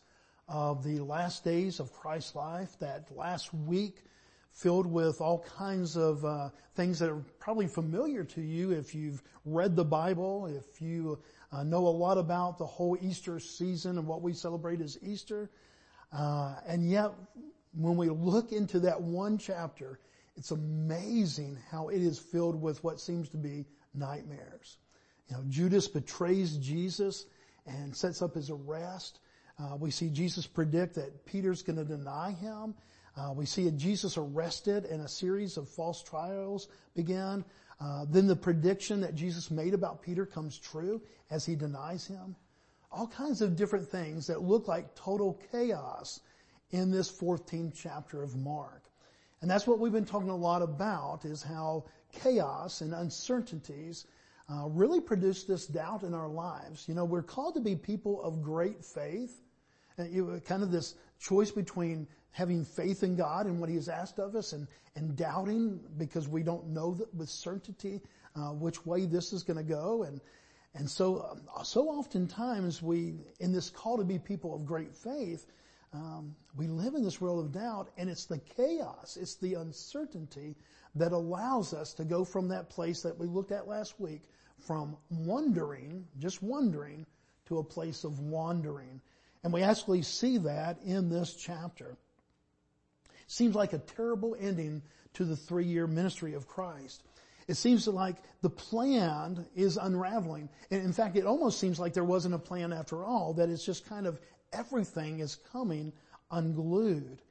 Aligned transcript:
of 0.48 0.84
the 0.84 1.00
last 1.00 1.42
days 1.42 1.80
of 1.80 1.92
Christ's 1.92 2.36
life, 2.36 2.78
that 2.78 3.10
last 3.16 3.52
week 3.54 4.04
filled 4.52 4.86
with 4.86 5.20
all 5.20 5.44
kinds 5.56 5.96
of 5.96 6.24
uh, 6.24 6.50
things 6.74 6.98
that 6.98 7.10
are 7.10 7.22
probably 7.38 7.66
familiar 7.66 8.24
to 8.24 8.40
you 8.40 8.70
if 8.70 8.94
you've 8.94 9.22
read 9.44 9.74
the 9.74 9.84
Bible, 9.84 10.46
if 10.46 10.80
you 10.80 11.18
uh, 11.52 11.62
know 11.62 11.86
a 11.86 11.88
lot 11.88 12.18
about 12.18 12.58
the 12.58 12.66
whole 12.66 12.96
Easter 13.00 13.40
season 13.40 13.98
and 13.98 14.06
what 14.06 14.22
we 14.22 14.32
celebrate 14.32 14.80
as 14.80 14.98
Easter. 15.02 15.50
Uh, 16.12 16.54
and 16.66 16.88
yet, 16.88 17.10
when 17.74 17.96
we 17.96 18.08
look 18.10 18.52
into 18.52 18.80
that 18.80 19.00
one 19.00 19.38
chapter, 19.38 19.98
it's 20.36 20.50
amazing 20.50 21.58
how 21.70 21.88
it 21.88 22.02
is 22.02 22.18
filled 22.18 22.60
with 22.60 22.82
what 22.84 23.00
seems 23.00 23.28
to 23.30 23.36
be 23.36 23.64
nightmares. 23.94 24.78
You 25.28 25.36
know, 25.36 25.44
Judas 25.48 25.88
betrays 25.88 26.56
Jesus 26.58 27.26
and 27.66 27.94
sets 27.96 28.22
up 28.22 28.34
his 28.34 28.50
arrest. 28.50 29.20
Uh, 29.58 29.76
we 29.76 29.90
see 29.90 30.08
Jesus 30.08 30.46
predict 30.46 30.94
that 30.96 31.24
Peter's 31.26 31.62
going 31.62 31.76
to 31.76 31.84
deny 31.84 32.32
him 32.32 32.74
uh, 33.16 33.32
we 33.34 33.46
see 33.46 33.70
Jesus 33.70 34.16
arrested 34.16 34.84
and 34.86 35.02
a 35.02 35.08
series 35.08 35.56
of 35.56 35.68
false 35.68 36.02
trials 36.02 36.68
began. 36.94 37.44
Uh, 37.80 38.06
then 38.08 38.26
the 38.26 38.36
prediction 38.36 39.00
that 39.00 39.14
Jesus 39.14 39.50
made 39.50 39.74
about 39.74 40.02
Peter 40.02 40.24
comes 40.24 40.58
true 40.58 41.02
as 41.30 41.44
he 41.44 41.54
denies 41.54 42.06
him. 42.06 42.36
All 42.90 43.06
kinds 43.06 43.42
of 43.42 43.56
different 43.56 43.88
things 43.88 44.26
that 44.28 44.42
look 44.42 44.68
like 44.68 44.94
total 44.94 45.40
chaos 45.50 46.20
in 46.70 46.90
this 46.90 47.10
14th 47.10 47.72
chapter 47.74 48.22
of 48.22 48.36
Mark. 48.36 48.82
And 49.40 49.50
that's 49.50 49.66
what 49.66 49.78
we've 49.78 49.92
been 49.92 50.04
talking 50.04 50.30
a 50.30 50.36
lot 50.36 50.62
about 50.62 51.24
is 51.24 51.42
how 51.42 51.84
chaos 52.12 52.80
and 52.80 52.94
uncertainties 52.94 54.06
uh, 54.48 54.68
really 54.68 55.00
produce 55.00 55.44
this 55.44 55.66
doubt 55.66 56.02
in 56.02 56.14
our 56.14 56.28
lives. 56.28 56.88
You 56.88 56.94
know, 56.94 57.04
we're 57.04 57.22
called 57.22 57.54
to 57.54 57.60
be 57.60 57.76
people 57.76 58.22
of 58.22 58.42
great 58.42 58.84
faith. 58.84 59.40
And 59.98 60.12
you, 60.12 60.40
kind 60.46 60.62
of 60.62 60.70
this 60.70 60.94
choice 61.20 61.50
between 61.50 62.06
having 62.32 62.64
faith 62.64 63.02
in 63.02 63.14
God 63.14 63.46
and 63.46 63.60
what 63.60 63.68
He 63.68 63.76
has 63.76 63.88
asked 63.88 64.18
of 64.18 64.34
us 64.34 64.52
and, 64.52 64.66
and 64.96 65.16
doubting 65.16 65.80
because 65.98 66.28
we 66.28 66.42
don't 66.42 66.68
know 66.68 66.98
with 67.14 67.28
certainty 67.28 68.00
uh, 68.34 68.50
which 68.50 68.84
way 68.84 69.04
this 69.04 69.32
is 69.32 69.42
going 69.42 69.58
to 69.58 69.62
go. 69.62 70.02
And, 70.02 70.20
and 70.74 70.90
so, 70.90 71.28
um, 71.30 71.64
so 71.64 71.88
oftentimes 71.88 72.82
we, 72.82 73.14
in 73.40 73.52
this 73.52 73.70
call 73.70 73.98
to 73.98 74.04
be 74.04 74.18
people 74.18 74.54
of 74.54 74.64
great 74.64 74.94
faith, 74.94 75.46
um, 75.92 76.34
we 76.56 76.68
live 76.68 76.94
in 76.94 77.04
this 77.04 77.20
world 77.20 77.44
of 77.44 77.52
doubt 77.52 77.90
and 77.98 78.08
it's 78.08 78.24
the 78.24 78.38
chaos, 78.38 79.18
it's 79.20 79.36
the 79.36 79.54
uncertainty 79.54 80.56
that 80.94 81.12
allows 81.12 81.74
us 81.74 81.92
to 81.94 82.04
go 82.04 82.24
from 82.24 82.48
that 82.48 82.70
place 82.70 83.02
that 83.02 83.18
we 83.18 83.26
looked 83.26 83.52
at 83.52 83.68
last 83.68 84.00
week 84.00 84.22
from 84.58 84.96
wondering, 85.10 86.06
just 86.18 86.42
wondering, 86.42 87.04
to 87.46 87.58
a 87.58 87.64
place 87.64 88.04
of 88.04 88.20
wandering. 88.20 89.00
And 89.42 89.52
we 89.52 89.62
actually 89.62 90.02
see 90.02 90.38
that 90.38 90.78
in 90.84 91.08
this 91.10 91.34
chapter. 91.34 91.96
Seems 93.32 93.54
like 93.54 93.72
a 93.72 93.78
terrible 93.78 94.36
ending 94.38 94.82
to 95.14 95.24
the 95.24 95.36
three-year 95.36 95.86
ministry 95.86 96.34
of 96.34 96.46
Christ. 96.46 97.02
It 97.48 97.54
seems 97.54 97.88
like 97.88 98.16
the 98.42 98.50
plan 98.50 99.46
is 99.56 99.78
unraveling. 99.78 100.50
And 100.70 100.82
in 100.82 100.92
fact, 100.92 101.16
it 101.16 101.24
almost 101.24 101.58
seems 101.58 101.80
like 101.80 101.94
there 101.94 102.04
wasn't 102.04 102.34
a 102.34 102.38
plan 102.38 102.74
after 102.74 103.02
all, 103.02 103.32
that 103.34 103.48
it's 103.48 103.64
just 103.64 103.88
kind 103.88 104.06
of 104.06 104.20
everything 104.52 105.20
is 105.20 105.36
coming 105.50 105.94
unglued. 106.30 107.22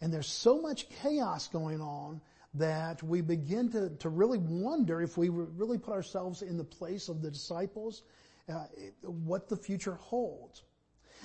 And 0.00 0.10
there's 0.10 0.26
so 0.26 0.58
much 0.58 0.88
chaos 1.02 1.48
going 1.48 1.82
on 1.82 2.22
that 2.54 3.02
we 3.02 3.20
begin 3.20 3.70
to, 3.72 3.90
to 3.90 4.08
really 4.08 4.38
wonder 4.38 5.02
if 5.02 5.18
we 5.18 5.28
really 5.28 5.76
put 5.76 5.92
ourselves 5.92 6.40
in 6.40 6.56
the 6.56 6.64
place 6.64 7.10
of 7.10 7.20
the 7.20 7.30
disciples, 7.30 8.04
uh, 8.48 8.64
what 9.02 9.50
the 9.50 9.56
future 9.56 9.96
holds. 9.96 10.62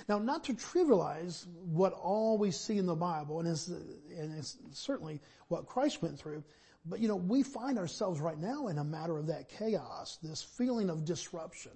Now, 0.08 0.18
not 0.18 0.44
to 0.44 0.54
trivialize 0.54 1.46
what 1.64 1.92
all 1.92 2.38
we 2.38 2.50
see 2.50 2.78
in 2.78 2.86
the 2.86 2.94
Bible, 2.94 3.40
and 3.40 3.48
it's, 3.48 3.68
and 3.68 4.36
it's 4.36 4.56
certainly 4.72 5.20
what 5.48 5.66
Christ 5.66 6.02
went 6.02 6.18
through, 6.18 6.42
but 6.84 7.00
you 7.00 7.08
know, 7.08 7.16
we 7.16 7.42
find 7.42 7.78
ourselves 7.78 8.20
right 8.20 8.38
now 8.38 8.66
in 8.68 8.78
a 8.78 8.84
matter 8.84 9.16
of 9.16 9.28
that 9.28 9.48
chaos, 9.48 10.18
this 10.22 10.42
feeling 10.42 10.90
of 10.90 11.04
disruption, 11.04 11.72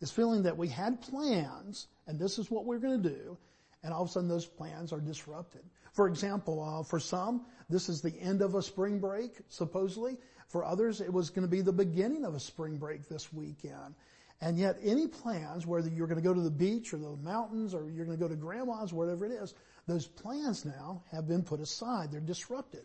this 0.00 0.10
feeling 0.10 0.42
that 0.42 0.56
we 0.56 0.68
had 0.68 1.00
plans, 1.00 1.86
and 2.06 2.18
this 2.18 2.38
is 2.38 2.50
what 2.50 2.66
we're 2.66 2.78
going 2.78 3.02
to 3.02 3.08
do, 3.08 3.38
and 3.82 3.92
all 3.92 4.02
of 4.02 4.08
a 4.08 4.12
sudden 4.12 4.28
those 4.28 4.46
plans 4.46 4.92
are 4.92 5.00
disrupted. 5.00 5.62
For 5.92 6.08
example, 6.08 6.62
uh, 6.62 6.82
for 6.82 6.98
some, 6.98 7.46
this 7.70 7.88
is 7.88 8.02
the 8.02 8.18
end 8.20 8.42
of 8.42 8.54
a 8.54 8.62
spring 8.62 8.98
break, 8.98 9.32
supposedly. 9.48 10.18
For 10.48 10.64
others, 10.64 11.00
it 11.00 11.12
was 11.12 11.30
going 11.30 11.46
to 11.46 11.50
be 11.50 11.62
the 11.62 11.72
beginning 11.72 12.24
of 12.24 12.34
a 12.34 12.40
spring 12.40 12.76
break 12.76 13.08
this 13.08 13.32
weekend. 13.32 13.94
And 14.40 14.58
yet 14.58 14.78
any 14.82 15.06
plans, 15.06 15.66
whether 15.66 15.88
you're 15.88 16.06
going 16.06 16.20
to 16.20 16.26
go 16.26 16.34
to 16.34 16.40
the 16.40 16.50
beach 16.50 16.92
or 16.92 16.98
the 16.98 17.16
mountains 17.22 17.72
or 17.74 17.88
you're 17.90 18.04
going 18.04 18.18
to 18.18 18.22
go 18.22 18.28
to 18.28 18.36
grandma's, 18.36 18.92
whatever 18.92 19.24
it 19.24 19.32
is, 19.32 19.54
those 19.86 20.06
plans 20.06 20.64
now 20.64 21.02
have 21.10 21.26
been 21.26 21.42
put 21.42 21.60
aside. 21.60 22.10
They're 22.10 22.20
disrupted. 22.20 22.84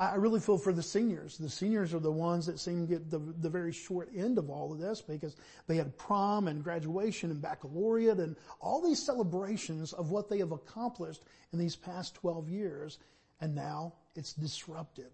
I 0.00 0.14
really 0.14 0.38
feel 0.38 0.58
for 0.58 0.72
the 0.72 0.82
seniors. 0.82 1.38
The 1.38 1.50
seniors 1.50 1.92
are 1.92 1.98
the 1.98 2.12
ones 2.12 2.46
that 2.46 2.60
seem 2.60 2.86
to 2.86 2.92
get 2.92 3.10
the, 3.10 3.18
the 3.18 3.50
very 3.50 3.72
short 3.72 4.08
end 4.16 4.38
of 4.38 4.48
all 4.48 4.72
of 4.72 4.78
this 4.78 5.00
because 5.00 5.34
they 5.66 5.76
had 5.76 5.96
prom 5.98 6.46
and 6.46 6.62
graduation 6.62 7.32
and 7.32 7.42
baccalaureate 7.42 8.18
and 8.18 8.36
all 8.60 8.80
these 8.80 9.04
celebrations 9.04 9.92
of 9.92 10.12
what 10.12 10.28
they 10.28 10.38
have 10.38 10.52
accomplished 10.52 11.24
in 11.52 11.58
these 11.58 11.74
past 11.74 12.14
12 12.14 12.48
years. 12.48 12.98
And 13.40 13.56
now 13.56 13.94
it's 14.14 14.34
disrupted. 14.34 15.10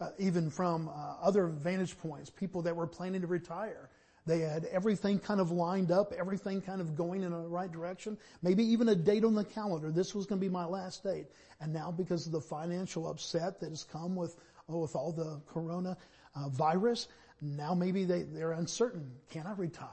Uh, 0.00 0.10
even 0.18 0.50
from 0.50 0.88
uh, 0.88 1.16
other 1.20 1.48
vantage 1.48 1.98
points, 1.98 2.30
people 2.30 2.62
that 2.62 2.76
were 2.76 2.86
planning 2.86 3.22
to 3.22 3.26
retire 3.26 3.90
they 4.24 4.40
had 4.40 4.66
everything 4.66 5.18
kind 5.18 5.40
of 5.40 5.50
lined 5.50 5.90
up, 5.90 6.12
everything 6.12 6.60
kind 6.60 6.80
of 6.80 6.94
going 6.94 7.22
in 7.22 7.32
the 7.32 7.38
right 7.38 7.70
direction. 7.70 8.16
Maybe 8.42 8.62
even 8.64 8.88
a 8.88 8.94
date 8.94 9.24
on 9.24 9.34
the 9.34 9.44
calendar. 9.44 9.90
This 9.90 10.14
was 10.14 10.26
going 10.26 10.40
to 10.40 10.46
be 10.46 10.52
my 10.52 10.64
last 10.64 11.02
date. 11.02 11.26
And 11.60 11.72
now 11.72 11.90
because 11.90 12.26
of 12.26 12.32
the 12.32 12.40
financial 12.40 13.08
upset 13.08 13.58
that 13.60 13.70
has 13.70 13.82
come 13.82 14.14
with, 14.14 14.36
oh, 14.68 14.78
with 14.78 14.94
all 14.94 15.12
the 15.12 15.40
corona 15.52 15.96
uh, 16.36 16.48
virus, 16.50 17.08
now 17.40 17.74
maybe 17.74 18.04
they, 18.04 18.22
they're 18.22 18.52
uncertain. 18.52 19.10
Can 19.30 19.46
I 19.46 19.54
retire? 19.54 19.88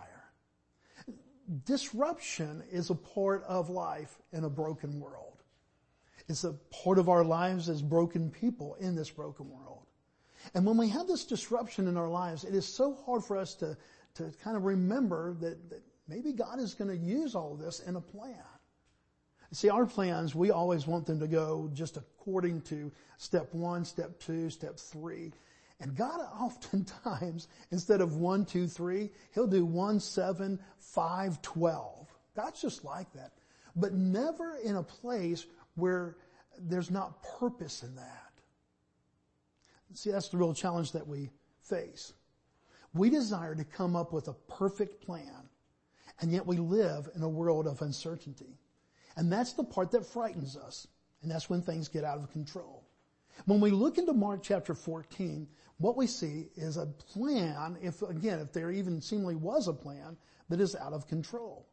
Disruption 1.66 2.64
is 2.72 2.92
a 2.92 2.96
part 2.96 3.44
of 3.46 3.72
life 3.72 4.20
in 4.32 4.44
a 4.44 4.50
broken 4.50 5.00
world. 5.00 5.42
It's 6.28 6.44
a 6.44 6.54
part 6.84 7.00
of 7.00 7.10
our 7.10 7.24
lives 7.24 7.68
as 7.70 7.82
broken 7.82 8.30
people 8.30 8.76
in 8.80 8.96
this 8.96 9.10
broken 9.10 9.50
world. 9.50 9.88
And 10.54 10.66
when 10.66 10.78
we 10.78 10.90
have 10.90 11.08
this 11.08 11.26
disruption 11.26 11.88
in 11.88 11.98
our 11.98 12.08
lives, 12.08 12.44
it 12.44 12.54
is 12.54 12.66
so 12.66 12.94
hard 13.06 13.24
for 13.24 13.36
us 13.36 13.56
to, 13.56 13.76
to 14.20 14.32
kind 14.44 14.56
of 14.56 14.64
remember 14.64 15.34
that, 15.40 15.70
that 15.70 15.82
maybe 16.08 16.32
God 16.34 16.60
is 16.60 16.74
going 16.74 16.90
to 16.90 16.98
use 16.98 17.36
all 17.36 17.56
this 17.56 17.80
in 17.80 17.96
a 17.96 18.02
plan. 18.02 18.36
See, 19.52 19.70
our 19.70 19.86
plans, 19.86 20.36
we 20.36 20.52
always 20.52 20.86
want 20.86 21.08
them 21.08 21.20
to 21.20 21.28
go 21.28 21.72
just 21.74 21.98
according 21.98 22.62
to 22.64 22.92
step 23.18 23.54
one, 23.54 23.84
step 23.84 24.20
two, 24.20 24.50
step 24.50 24.78
three. 24.78 25.32
And 25.80 25.96
God 25.96 26.20
oftentimes, 26.40 27.48
instead 27.72 28.02
of 28.02 28.18
one, 28.18 28.46
two, 28.46 28.68
three, 28.68 29.10
He'll 29.34 29.48
do 29.48 29.66
one, 29.66 30.00
seven, 30.00 30.60
five, 30.78 31.42
twelve. 31.42 32.08
God's 32.36 32.62
just 32.62 32.86
like 32.86 33.12
that. 33.14 33.32
But 33.76 33.94
never 33.94 34.58
in 34.64 34.76
a 34.76 34.84
place 34.84 35.46
where 35.76 36.18
there's 36.60 36.92
not 36.92 37.24
purpose 37.40 37.84
in 37.84 37.96
that. 37.96 38.30
See, 39.94 40.12
that's 40.12 40.30
the 40.30 40.38
real 40.38 40.54
challenge 40.54 40.92
that 40.92 41.08
we 41.08 41.32
face. 41.62 42.14
We 42.94 43.10
desire 43.10 43.56
to 43.56 43.64
come 43.64 43.96
up 43.96 44.14
with 44.14 44.28
a 44.28 44.34
perfect 44.34 45.06
plan, 45.06 45.50
and 46.22 46.32
yet 46.32 46.46
we 46.46 46.58
live 46.58 47.10
in 47.16 47.22
a 47.22 47.30
world 47.30 47.68
of 47.68 47.82
uncertainty. 47.82 48.58
And 49.16 49.32
that's 49.32 49.54
the 49.54 49.64
part 49.64 49.92
that 49.92 50.06
frightens 50.06 50.56
us, 50.58 50.88
and 51.22 51.30
that's 51.30 51.50
when 51.50 51.62
things 51.62 51.88
get 51.88 52.04
out 52.04 52.18
of 52.18 52.32
control. 52.32 52.84
When 53.46 53.62
we 53.62 53.72
look 53.72 53.98
into 53.98 54.14
Mark 54.14 54.42
chapter 54.44 54.74
14, 54.74 55.48
what 55.78 55.96
we 55.96 56.08
see 56.08 56.50
is 56.56 56.78
a 56.78 56.88
plan, 56.88 57.78
if 57.82 58.02
again, 58.02 58.40
if 58.40 58.52
there 58.52 58.72
even 58.72 59.02
seemingly 59.02 59.36
was 59.36 59.68
a 59.68 59.74
plan, 59.74 60.18
that 60.50 60.60
is 60.60 60.76
out 60.76 60.94
of 60.94 61.08
control. 61.08 61.68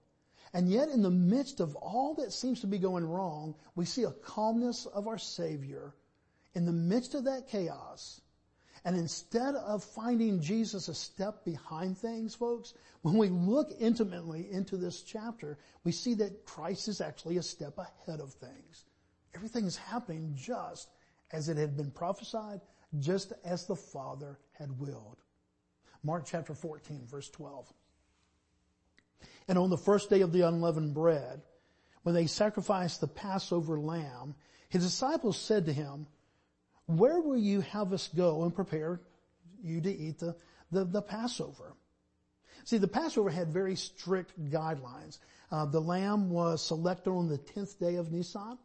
And 0.53 0.71
yet 0.71 0.89
in 0.91 1.03
the 1.03 1.11
midst 1.11 1.61
of 1.61 1.75
all 1.77 2.15
that 2.15 2.33
seems 2.33 2.61
to 2.61 2.67
be 2.67 2.79
going 2.79 3.05
wrong, 3.05 3.55
we 3.75 3.85
see 3.85 4.05
a 4.05 4.13
calmness 4.13 4.87
of 4.87 5.09
our 5.09 5.19
Savior 5.19 5.95
in 6.55 6.67
the 6.67 6.73
midst 6.73 7.15
of 7.15 7.25
that 7.25 7.49
chaos 7.49 8.21
and 8.87 8.97
instead 8.97 9.57
of 9.57 9.83
finding 9.83 10.41
Jesus 10.41 10.87
a 10.87 10.95
step 10.95 11.45
behind 11.45 11.99
things, 11.99 12.37
folks, 12.37 12.73
when 13.03 13.19
we 13.19 13.29
look 13.29 13.73
intimately 13.81 14.47
into 14.49 14.77
this 14.77 15.03
chapter, 15.03 15.59
we 15.83 15.91
see 15.91 16.15
that 16.15 16.47
Christ 16.47 16.87
is 16.87 17.01
actually 17.01 17.39
a 17.39 17.43
step 17.43 17.79
ahead 17.79 18.21
of 18.21 18.33
things. 18.35 18.85
Everything 19.35 19.65
is 19.65 19.77
happening 19.77 20.35
just 20.37 20.89
as 21.33 21.49
it 21.49 21.57
had 21.57 21.77
been 21.77 21.91
prophesied, 21.91 22.61
just 23.01 23.33
as 23.45 23.67
the 23.67 23.75
Father 23.75 24.39
had 24.53 24.79
willed. 24.79 25.17
Mark 26.05 26.23
chapter 26.25 26.55
14 26.55 27.09
verse 27.11 27.29
12. 27.31 27.73
And 29.49 29.59
on 29.59 29.69
the 29.69 29.77
first 29.77 30.11
day 30.11 30.21
of 30.21 30.31
the 30.31 30.43
unleavened 30.43 30.95
bread, 30.95 31.43
when 32.05 32.15
they 32.15 32.29
sacrificed 32.29 33.01
the 33.01 33.09
Passover 33.09 33.81
lamb, 33.81 34.37
his 34.69 34.85
disciples 34.85 35.37
said 35.37 35.67
to 35.67 35.73
him, 35.73 36.07
where 36.87 37.21
will 37.21 37.39
you 37.39 37.61
have 37.61 37.93
us 37.93 38.09
go 38.09 38.45
and 38.45 38.55
prepare 38.55 39.01
you 39.63 39.81
to 39.81 39.91
eat 39.91 40.19
the, 40.19 40.37
the, 40.71 40.85
the 40.85 41.03
Passover? 41.03 41.75
See, 42.65 42.79
the 42.79 42.89
Passover 42.89 43.31
had 43.31 43.53
very 43.53 43.77
strict 43.77 44.33
guidelines. 44.51 45.19
Uh, 45.51 45.67
the 45.67 45.81
lamb 45.81 46.31
was 46.31 46.65
selected 46.65 47.11
on 47.11 47.29
the 47.29 47.39
10th 47.39 47.79
day 47.79 47.97
of 47.97 48.13
Nisan. 48.13 48.59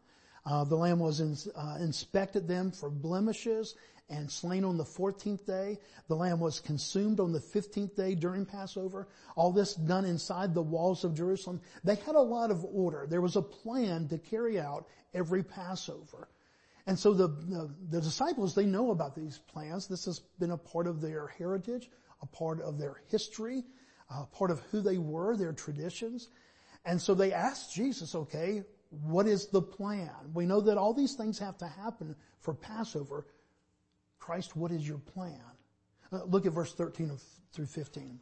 Uh, 0.45 0.63
the 0.63 0.75
lamb 0.75 0.99
was 0.99 1.19
in, 1.19 1.37
uh, 1.55 1.77
inspected 1.79 2.47
then 2.47 2.71
for 2.71 2.89
blemishes 2.89 3.75
and 4.09 4.29
slain 4.29 4.65
on 4.65 4.77
the 4.77 4.83
14th 4.83 5.45
day. 5.45 5.79
The 6.07 6.15
lamb 6.15 6.39
was 6.39 6.59
consumed 6.59 7.19
on 7.19 7.31
the 7.31 7.39
15th 7.39 7.95
day 7.95 8.15
during 8.15 8.45
Passover. 8.45 9.07
All 9.35 9.51
this 9.51 9.75
done 9.75 10.05
inside 10.05 10.53
the 10.53 10.61
walls 10.61 11.03
of 11.03 11.15
Jerusalem. 11.15 11.61
They 11.83 11.95
had 11.95 12.15
a 12.15 12.21
lot 12.21 12.51
of 12.51 12.65
order. 12.65 13.05
There 13.07 13.21
was 13.21 13.35
a 13.35 13.41
plan 13.41 14.07
to 14.09 14.17
carry 14.17 14.59
out 14.59 14.87
every 15.13 15.43
Passover. 15.43 16.27
And 16.87 16.97
so 16.97 17.13
the, 17.13 17.27
the, 17.27 17.69
the, 17.89 18.01
disciples, 18.01 18.55
they 18.55 18.65
know 18.65 18.91
about 18.91 19.15
these 19.15 19.37
plans. 19.37 19.87
This 19.87 20.05
has 20.05 20.19
been 20.39 20.51
a 20.51 20.57
part 20.57 20.87
of 20.87 21.01
their 21.01 21.27
heritage, 21.27 21.89
a 22.21 22.25
part 22.25 22.61
of 22.61 22.77
their 22.77 23.01
history, 23.09 23.63
a 24.09 24.25
part 24.25 24.51
of 24.51 24.59
who 24.71 24.81
they 24.81 24.97
were, 24.97 25.37
their 25.37 25.53
traditions. 25.53 26.29
And 26.85 26.99
so 26.99 27.13
they 27.13 27.33
asked 27.33 27.73
Jesus, 27.73 28.15
okay, 28.15 28.63
what 28.89 29.27
is 29.27 29.47
the 29.47 29.61
plan? 29.61 30.11
We 30.33 30.45
know 30.45 30.61
that 30.61 30.77
all 30.77 30.93
these 30.93 31.13
things 31.13 31.39
have 31.39 31.57
to 31.59 31.67
happen 31.67 32.15
for 32.39 32.53
Passover. 32.53 33.25
Christ, 34.19 34.55
what 34.55 34.71
is 34.71 34.87
your 34.87 34.97
plan? 34.97 35.41
Uh, 36.11 36.23
look 36.25 36.45
at 36.45 36.51
verse 36.51 36.73
13 36.73 37.17
through 37.53 37.67
15. 37.67 38.19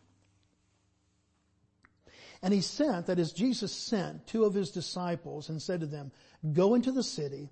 And 2.42 2.54
he 2.54 2.62
sent, 2.62 3.08
that 3.08 3.20
is 3.20 3.34
Jesus 3.34 3.72
sent 3.72 4.28
two 4.28 4.46
of 4.46 4.54
his 4.54 4.72
disciples 4.72 5.50
and 5.50 5.62
said 5.62 5.82
to 5.82 5.86
them, 5.86 6.12
go 6.54 6.76
into 6.76 6.92
the 6.92 7.04
city 7.04 7.50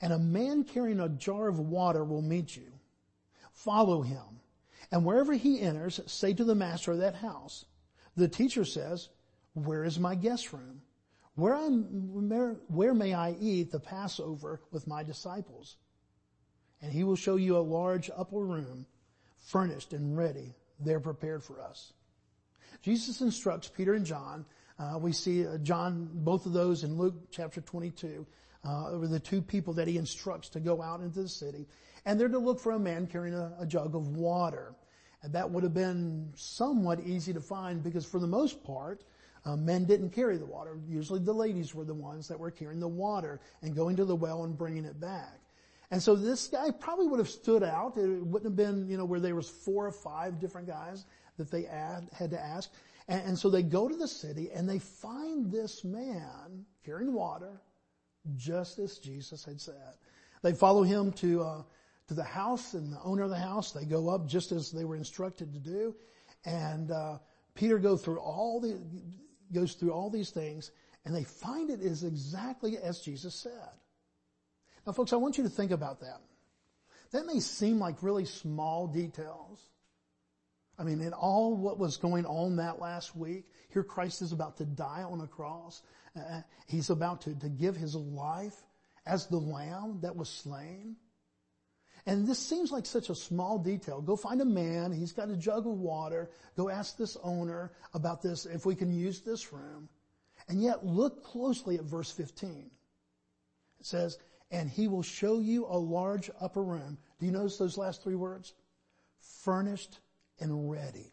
and 0.00 0.12
a 0.12 0.18
man 0.18 0.64
carrying 0.64 1.00
a 1.00 1.08
jar 1.08 1.48
of 1.48 1.58
water 1.58 2.04
will 2.04 2.22
meet 2.22 2.56
you. 2.56 2.72
Follow 3.52 4.02
him. 4.02 4.40
And 4.92 5.04
wherever 5.04 5.32
he 5.32 5.60
enters, 5.60 6.00
say 6.06 6.34
to 6.34 6.44
the 6.44 6.54
master 6.54 6.92
of 6.92 6.98
that 6.98 7.16
house, 7.16 7.64
the 8.16 8.28
teacher 8.28 8.64
says, 8.64 9.08
where 9.54 9.84
is 9.84 9.98
my 9.98 10.14
guest 10.14 10.52
room? 10.52 10.82
Where, 11.34 11.56
where, 11.58 12.94
may 12.94 13.14
I 13.14 13.36
eat 13.38 13.70
the 13.70 13.80
Passover 13.80 14.60
with 14.70 14.86
my 14.86 15.02
disciples? 15.02 15.76
And 16.80 16.92
he 16.92 17.04
will 17.04 17.16
show 17.16 17.36
you 17.36 17.56
a 17.56 17.60
large 17.60 18.10
upper 18.14 18.38
room, 18.38 18.86
furnished 19.38 19.92
and 19.92 20.16
ready, 20.16 20.54
there 20.78 21.00
prepared 21.00 21.42
for 21.42 21.60
us. 21.60 21.92
Jesus 22.82 23.20
instructs 23.20 23.68
Peter 23.68 23.94
and 23.94 24.06
John. 24.06 24.44
Uh, 24.78 24.98
we 24.98 25.12
see 25.12 25.46
uh, 25.46 25.58
John, 25.58 26.10
both 26.12 26.46
of 26.46 26.52
those 26.52 26.84
in 26.84 26.96
Luke 26.96 27.14
chapter 27.30 27.60
22 27.60 28.26
uh, 28.66 28.88
over 28.90 29.06
the 29.06 29.20
two 29.20 29.40
people 29.40 29.72
that 29.74 29.86
he 29.86 29.96
instructs 29.96 30.48
to 30.50 30.60
go 30.60 30.82
out 30.82 31.00
into 31.00 31.22
the 31.22 31.28
city. 31.28 31.66
And 32.04 32.18
they're 32.18 32.28
to 32.28 32.38
look 32.38 32.60
for 32.60 32.72
a 32.72 32.78
man 32.78 33.06
carrying 33.06 33.34
a, 33.34 33.52
a 33.60 33.66
jug 33.66 33.94
of 33.94 34.16
water. 34.16 34.74
And 35.22 35.32
that 35.32 35.50
would 35.50 35.62
have 35.62 35.74
been 35.74 36.32
somewhat 36.34 37.00
easy 37.00 37.32
to 37.32 37.40
find 37.40 37.82
because 37.82 38.04
for 38.04 38.18
the 38.18 38.26
most 38.26 38.62
part, 38.64 39.04
uh, 39.44 39.56
men 39.56 39.84
didn't 39.84 40.10
carry 40.10 40.36
the 40.36 40.46
water. 40.46 40.78
Usually 40.88 41.20
the 41.20 41.32
ladies 41.32 41.74
were 41.74 41.84
the 41.84 41.94
ones 41.94 42.26
that 42.28 42.38
were 42.38 42.50
carrying 42.50 42.80
the 42.80 42.88
water 42.88 43.40
and 43.62 43.74
going 43.74 43.96
to 43.96 44.04
the 44.04 44.16
well 44.16 44.44
and 44.44 44.58
bringing 44.58 44.84
it 44.84 45.00
back. 45.00 45.40
And 45.92 46.02
so 46.02 46.16
this 46.16 46.48
guy 46.48 46.72
probably 46.72 47.06
would 47.06 47.20
have 47.20 47.28
stood 47.28 47.62
out. 47.62 47.96
It 47.96 48.08
wouldn't 48.08 48.50
have 48.50 48.56
been, 48.56 48.88
you 48.88 48.96
know, 48.96 49.04
where 49.04 49.20
there 49.20 49.36
was 49.36 49.48
four 49.48 49.86
or 49.86 49.92
five 49.92 50.40
different 50.40 50.66
guys 50.66 51.04
that 51.36 51.50
they 51.50 51.66
add, 51.66 52.08
had 52.12 52.30
to 52.30 52.40
ask. 52.40 52.72
And, 53.06 53.22
and 53.28 53.38
so 53.38 53.48
they 53.50 53.62
go 53.62 53.88
to 53.88 53.94
the 53.94 54.08
city 54.08 54.50
and 54.52 54.68
they 54.68 54.80
find 54.80 55.52
this 55.52 55.84
man 55.84 56.66
carrying 56.84 57.12
water 57.12 57.60
just 58.36 58.78
as 58.78 58.98
Jesus 58.98 59.44
had 59.44 59.60
said. 59.60 59.94
They 60.42 60.52
follow 60.52 60.82
him 60.82 61.12
to, 61.12 61.42
uh, 61.42 61.62
to 62.08 62.14
the 62.14 62.24
house 62.24 62.74
and 62.74 62.92
the 62.92 63.02
owner 63.02 63.22
of 63.22 63.30
the 63.30 63.38
house, 63.38 63.72
they 63.72 63.84
go 63.84 64.08
up 64.08 64.26
just 64.26 64.52
as 64.52 64.70
they 64.70 64.84
were 64.84 64.96
instructed 64.96 65.52
to 65.52 65.58
do. 65.58 65.94
And, 66.44 66.90
uh, 66.90 67.18
Peter 67.54 67.78
go 67.78 67.96
through 67.96 68.18
all 68.18 68.60
the, 68.60 68.78
goes 69.52 69.74
through 69.74 69.92
all 69.92 70.10
these 70.10 70.30
things 70.30 70.70
and 71.04 71.14
they 71.14 71.24
find 71.24 71.70
it 71.70 71.80
is 71.80 72.04
exactly 72.04 72.78
as 72.78 73.00
Jesus 73.00 73.34
said. 73.34 73.70
Now 74.86 74.92
folks, 74.92 75.12
I 75.12 75.16
want 75.16 75.38
you 75.38 75.44
to 75.44 75.50
think 75.50 75.70
about 75.70 76.00
that. 76.00 76.20
That 77.12 77.26
may 77.26 77.40
seem 77.40 77.78
like 77.78 78.02
really 78.02 78.24
small 78.24 78.86
details. 78.86 79.60
I 80.78 80.84
mean, 80.84 81.00
in 81.00 81.12
all 81.12 81.56
what 81.56 81.78
was 81.78 81.96
going 81.96 82.26
on 82.26 82.56
that 82.56 82.80
last 82.80 83.16
week, 83.16 83.46
here 83.72 83.82
Christ 83.82 84.20
is 84.20 84.32
about 84.32 84.58
to 84.58 84.64
die 84.64 85.02
on 85.02 85.20
a 85.20 85.26
cross. 85.26 85.82
Uh, 86.16 86.40
he's 86.66 86.90
about 86.90 87.22
to, 87.22 87.34
to 87.34 87.48
give 87.48 87.76
his 87.76 87.94
life 87.94 88.56
as 89.06 89.26
the 89.26 89.38
lamb 89.38 89.98
that 90.02 90.16
was 90.16 90.28
slain. 90.28 90.96
And 92.06 92.26
this 92.26 92.38
seems 92.38 92.70
like 92.70 92.86
such 92.86 93.10
a 93.10 93.14
small 93.14 93.58
detail. 93.58 94.00
Go 94.00 94.16
find 94.16 94.40
a 94.40 94.44
man. 94.44 94.92
He's 94.92 95.12
got 95.12 95.28
a 95.28 95.36
jug 95.36 95.66
of 95.66 95.72
water. 95.72 96.30
Go 96.56 96.68
ask 96.68 96.96
this 96.96 97.16
owner 97.22 97.72
about 97.94 98.22
this, 98.22 98.46
if 98.46 98.64
we 98.64 98.76
can 98.76 98.92
use 98.92 99.20
this 99.20 99.52
room. 99.52 99.88
And 100.48 100.62
yet 100.62 100.86
look 100.86 101.24
closely 101.24 101.76
at 101.76 101.84
verse 101.84 102.10
15. 102.12 102.70
It 103.80 103.86
says, 103.86 104.18
and 104.52 104.70
he 104.70 104.86
will 104.86 105.02
show 105.02 105.40
you 105.40 105.66
a 105.66 105.76
large 105.76 106.30
upper 106.40 106.62
room. 106.62 106.98
Do 107.18 107.26
you 107.26 107.32
notice 107.32 107.56
those 107.56 107.76
last 107.76 108.04
three 108.04 108.14
words? 108.14 108.54
Furnished 109.42 109.98
and 110.38 110.70
ready. 110.70 111.12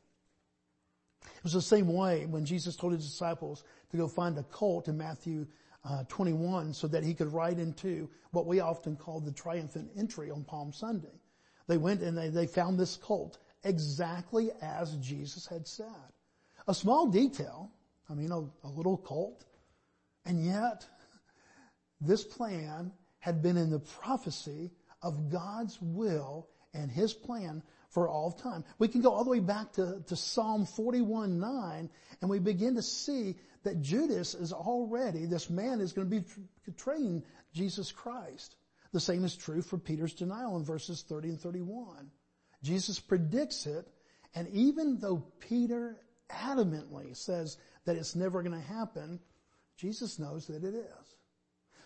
It 1.23 1.43
was 1.43 1.53
the 1.53 1.61
same 1.61 1.87
way 1.87 2.25
when 2.25 2.45
Jesus 2.45 2.75
told 2.75 2.93
his 2.93 3.05
disciples 3.05 3.63
to 3.93 3.97
go 3.97 4.07
find 4.07 4.35
a 4.39 4.43
colt 4.43 4.87
in 4.87 4.97
Matthew 4.97 5.45
uh, 5.85 6.03
21 6.09 6.73
so 6.73 6.87
that 6.87 7.03
he 7.03 7.13
could 7.13 7.31
ride 7.31 7.59
into 7.59 8.09
what 8.31 8.47
we 8.47 8.59
often 8.59 8.95
call 8.95 9.19
the 9.19 9.31
triumphant 9.31 9.91
entry 9.95 10.31
on 10.31 10.43
Palm 10.43 10.73
Sunday. 10.73 11.21
They 11.67 11.77
went 11.77 12.01
and 12.01 12.17
they, 12.17 12.29
they 12.29 12.47
found 12.47 12.79
this 12.79 12.97
colt 12.97 13.37
exactly 13.63 14.49
as 14.63 14.95
Jesus 14.95 15.45
had 15.45 15.67
said. 15.67 16.11
A 16.67 16.73
small 16.73 17.05
detail, 17.05 17.69
I 18.09 18.15
mean 18.15 18.31
a, 18.31 18.39
a 18.67 18.69
little 18.69 18.97
colt, 18.97 19.45
and 20.25 20.43
yet 20.43 20.87
this 22.01 22.23
plan 22.23 22.91
had 23.19 23.43
been 23.43 23.57
in 23.57 23.69
the 23.69 23.79
prophecy 23.79 24.71
of 25.03 25.29
God's 25.29 25.77
will 25.79 26.47
and 26.73 26.89
His 26.89 27.13
plan 27.13 27.61
for 27.93 28.09
all 28.09 28.27
of 28.27 28.37
time. 28.37 28.63
We 28.79 28.87
can 28.87 29.01
go 29.01 29.11
all 29.11 29.23
the 29.23 29.29
way 29.29 29.39
back 29.39 29.73
to, 29.73 30.03
to 30.07 30.15
Psalm 30.15 30.65
41, 30.65 31.39
9, 31.39 31.89
and 32.21 32.29
we 32.29 32.39
begin 32.39 32.75
to 32.75 32.81
see 32.81 33.35
that 33.63 33.81
Judas 33.81 34.33
is 34.33 34.51
already, 34.51 35.25
this 35.25 35.49
man 35.49 35.79
is 35.79 35.93
going 35.93 36.09
to 36.09 36.19
be 36.19 36.25
betraying 36.65 37.23
Jesus 37.53 37.91
Christ. 37.91 38.55
The 38.91 38.99
same 38.99 39.23
is 39.23 39.35
true 39.35 39.61
for 39.61 39.77
Peter's 39.77 40.13
denial 40.13 40.57
in 40.57 40.63
verses 40.63 41.03
30 41.07 41.29
and 41.29 41.39
31. 41.39 42.09
Jesus 42.63 42.99
predicts 42.99 43.65
it, 43.67 43.87
and 44.35 44.47
even 44.49 44.97
though 44.99 45.23
Peter 45.39 45.97
adamantly 46.29 47.15
says 47.15 47.57
that 47.85 47.95
it's 47.95 48.15
never 48.15 48.41
going 48.41 48.59
to 48.59 48.67
happen, 48.67 49.19
Jesus 49.77 50.17
knows 50.17 50.47
that 50.47 50.63
it 50.63 50.73
is. 50.73 51.15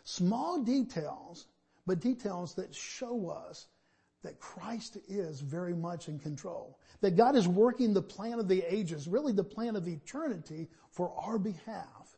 Small 0.03 0.63
details, 0.63 1.47
but 1.85 1.99
details 1.99 2.55
that 2.55 2.73
show 2.73 3.29
us 3.29 3.67
that 4.23 4.39
Christ 4.39 4.97
is 5.07 5.39
very 5.39 5.75
much 5.75 6.07
in 6.07 6.19
control. 6.19 6.79
That 7.01 7.15
God 7.15 7.35
is 7.35 7.47
working 7.47 7.93
the 7.93 8.01
plan 8.01 8.39
of 8.39 8.47
the 8.47 8.63
ages, 8.63 9.07
really 9.07 9.33
the 9.33 9.43
plan 9.43 9.75
of 9.75 9.87
eternity 9.87 10.67
for 10.91 11.13
our 11.17 11.37
behalf. 11.37 12.17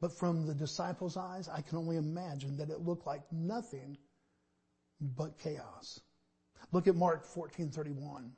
But 0.00 0.12
from 0.12 0.46
the 0.46 0.54
disciples' 0.54 1.16
eyes, 1.16 1.48
I 1.48 1.60
can 1.62 1.78
only 1.78 1.96
imagine 1.96 2.56
that 2.58 2.70
it 2.70 2.80
looked 2.80 3.06
like 3.06 3.22
nothing 3.32 3.96
but 5.00 5.38
chaos. 5.38 6.00
Look 6.72 6.88
at 6.88 6.96
Mark 6.96 7.26
14:31. 7.26 8.30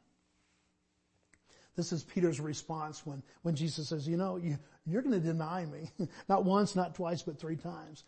This 1.79 1.93
is 1.93 2.03
Peter's 2.03 2.41
response 2.41 3.07
when, 3.07 3.23
when 3.43 3.55
Jesus 3.55 3.88
says, 3.88 4.09
you 4.09 4.17
know, 4.17 4.37
you, 4.37 4.59
you're 4.85 5.00
going 5.00 5.15
to 5.15 5.25
deny 5.25 5.65
me. 5.65 5.91
not 6.29 6.45
once, 6.45 6.75
not 6.75 6.97
twice, 6.97 7.23
but 7.23 7.38
three 7.38 7.55
times. 7.55 8.03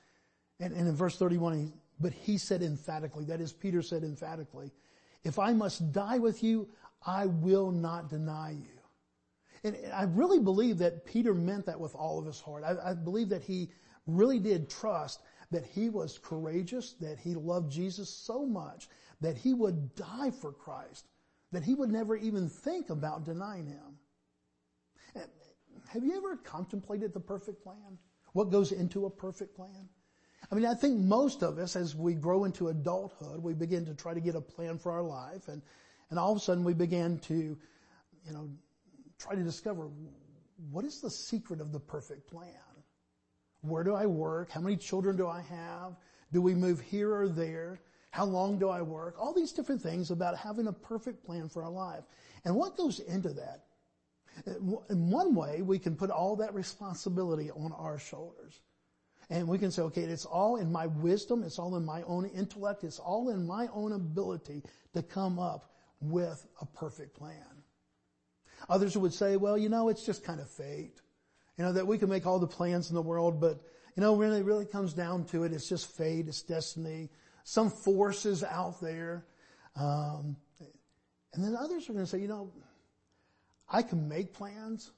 And, 0.59 0.73
and 0.73 0.89
in 0.89 0.97
verse 0.97 1.17
31, 1.17 1.57
he, 1.57 1.73
but 2.01 2.13
he 2.13 2.39
said 2.39 2.63
emphatically, 2.63 3.25
that 3.27 3.41
is 3.41 3.53
Peter 3.53 3.83
said 3.83 4.03
emphatically, 4.03 4.73
if 5.25 5.39
I 5.39 5.53
must 5.53 5.93
die 5.93 6.19
with 6.19 6.43
you, 6.43 6.69
I 7.07 7.27
will 7.27 7.71
not 7.71 8.09
deny 8.09 8.53
you. 8.53 8.81
And 9.63 9.77
I 9.93 10.05
really 10.05 10.39
believe 10.39 10.79
that 10.79 11.05
Peter 11.05 11.35
meant 11.35 11.67
that 11.67 11.79
with 11.79 11.95
all 11.95 12.19
of 12.19 12.25
his 12.25 12.41
heart. 12.41 12.65
I, 12.65 12.91
I 12.91 12.95
believe 12.95 13.29
that 13.29 13.43
he 13.43 13.71
really 14.07 14.39
did 14.39 14.71
trust 14.71 15.21
that 15.51 15.67
he 15.67 15.91
was 15.91 16.19
courageous, 16.19 16.95
that 17.01 17.19
he 17.19 17.35
loved 17.35 17.71
Jesus 17.71 18.09
so 18.09 18.47
much 18.47 18.89
that 19.21 19.37
he 19.37 19.53
would 19.53 19.95
die 19.95 20.31
for 20.31 20.53
Christ, 20.53 21.09
that 21.53 21.63
he 21.63 21.75
would 21.75 21.91
never 21.91 22.17
even 22.17 22.49
think 22.49 22.89
about 22.89 23.25
denying 23.25 23.67
him. 23.67 23.99
Have 25.89 26.05
you 26.05 26.17
ever 26.17 26.37
contemplated 26.37 27.13
the 27.13 27.21
perfect 27.21 27.63
plan? 27.63 27.99
What 28.33 28.51
goes 28.51 28.71
into 28.73 29.07
a 29.07 29.11
perfect 29.11 29.57
plan? 29.57 29.89
I 30.51 30.55
mean, 30.55 30.67
I 30.67 30.75
think 30.75 30.99
most 30.99 31.43
of 31.43 31.59
us, 31.59 31.77
as 31.77 31.95
we 31.95 32.15
grow 32.15 32.45
into 32.45 32.69
adulthood, 32.69 33.43
we 33.43 33.55
begin 33.55 33.85
to 33.87 33.95
try 33.95 34.15
to 34.15 34.21
get 34.21 34.35
a 34.35 34.41
plan 34.41 34.79
for 34.79 34.93
our 34.93 35.03
life, 35.03 35.49
and 35.49 35.63
and 36.11 36.19
all 36.19 36.33
of 36.33 36.39
a 36.39 36.41
sudden 36.41 36.65
we 36.65 36.75
begin 36.75 37.19
to, 37.21 37.35
you 37.35 38.33
know, 38.33 38.49
try 39.19 39.35
to 39.35 39.43
discover 39.43 39.89
what 40.71 40.85
is 40.85 41.01
the 41.01 41.11
secret 41.11 41.61
of 41.61 41.73
the 41.73 41.81
perfect 41.81 42.29
plan. 42.29 42.49
Where 43.63 43.85
do 43.85 43.95
I 43.95 44.07
work? 44.07 44.51
How 44.51 44.61
many 44.61 44.77
children 44.77 45.17
do 45.17 45.29
I 45.29 45.41
have? 45.43 45.97
Do 46.33 46.43
we 46.43 46.55
move 46.55 46.81
here 46.81 47.15
or 47.15 47.29
there? 47.29 47.81
How 48.11 48.25
long 48.25 48.59
do 48.59 48.69
I 48.69 48.83
work? 48.83 49.15
All 49.19 49.33
these 49.33 49.53
different 49.53 49.81
things 49.81 50.11
about 50.11 50.37
having 50.37 50.67
a 50.67 50.73
perfect 50.73 51.25
plan 51.25 51.49
for 51.49 51.63
our 51.63 51.71
life. 51.71 52.03
And 52.45 52.57
what 52.57 52.77
goes 52.77 52.99
into 53.01 53.31
that? 53.35 53.65
In 54.47 55.11
one 55.11 55.35
way, 55.35 55.63
we 55.63 55.79
can 55.79 55.95
put 55.97 56.11
all 56.11 56.37
that 56.37 56.55
responsibility 56.55 57.51
on 57.51 57.73
our 57.73 57.99
shoulders. 57.99 58.61
And 59.31 59.47
we 59.47 59.59
can 59.59 59.71
say, 59.71 59.83
okay, 59.83 60.03
it's 60.03 60.25
all 60.25 60.57
in 60.57 60.73
my 60.73 60.89
wisdom, 60.89 61.45
it's 61.45 61.61
all 61.61 61.77
in 61.77 61.85
my 61.85 62.03
own 62.03 62.27
intellect, 62.27 62.83
it's 62.83 62.99
all 62.99 63.31
in 63.31 63.47
my 63.47 63.69
own 63.73 63.93
ability 63.93 64.65
to 64.93 65.03
come 65.03 65.39
up 65.39 65.73
with 66.01 66.45
a 66.61 66.67
perfect 66.67 67.15
plan. 67.17 67.63
Others 68.69 68.97
would 68.97 69.15
say, 69.15 69.37
well, 69.37 69.57
you 69.57 69.69
know, 69.69 69.89
it's 69.89 70.05
just 70.05 70.25
kind 70.25 70.41
of 70.41 70.51
fate. 70.51 71.01
You 71.57 71.65
know, 71.65 71.73
that 71.75 71.87
we 71.87 71.97
can 71.97 72.09
make 72.09 72.27
all 72.27 72.41
the 72.41 72.47
plans 72.47 72.89
in 72.89 72.97
the 72.97 73.03
world, 73.03 73.41
but, 73.41 73.61
you 73.95 74.01
know, 74.01 74.17
really, 74.17 74.43
really 74.43 74.65
comes 74.65 74.95
down 74.95 75.25
to 75.27 75.45
it. 75.45 75.53
It's 75.53 75.69
just 75.69 75.97
fate, 75.97 76.27
it's 76.27 76.43
destiny, 76.43 77.11
some 77.45 77.71
forces 77.71 78.43
out 78.43 78.81
there. 78.81 79.27
Um, 79.77 80.37
and 81.35 81.45
then 81.45 81.55
others 81.57 81.89
are 81.89 81.93
going 81.93 82.05
to 82.05 82.11
say, 82.11 82.19
you 82.19 82.29
know, 82.29 82.51
I 83.69 83.83
can 83.83 84.09
make 84.09 84.33
plans, 84.33 84.91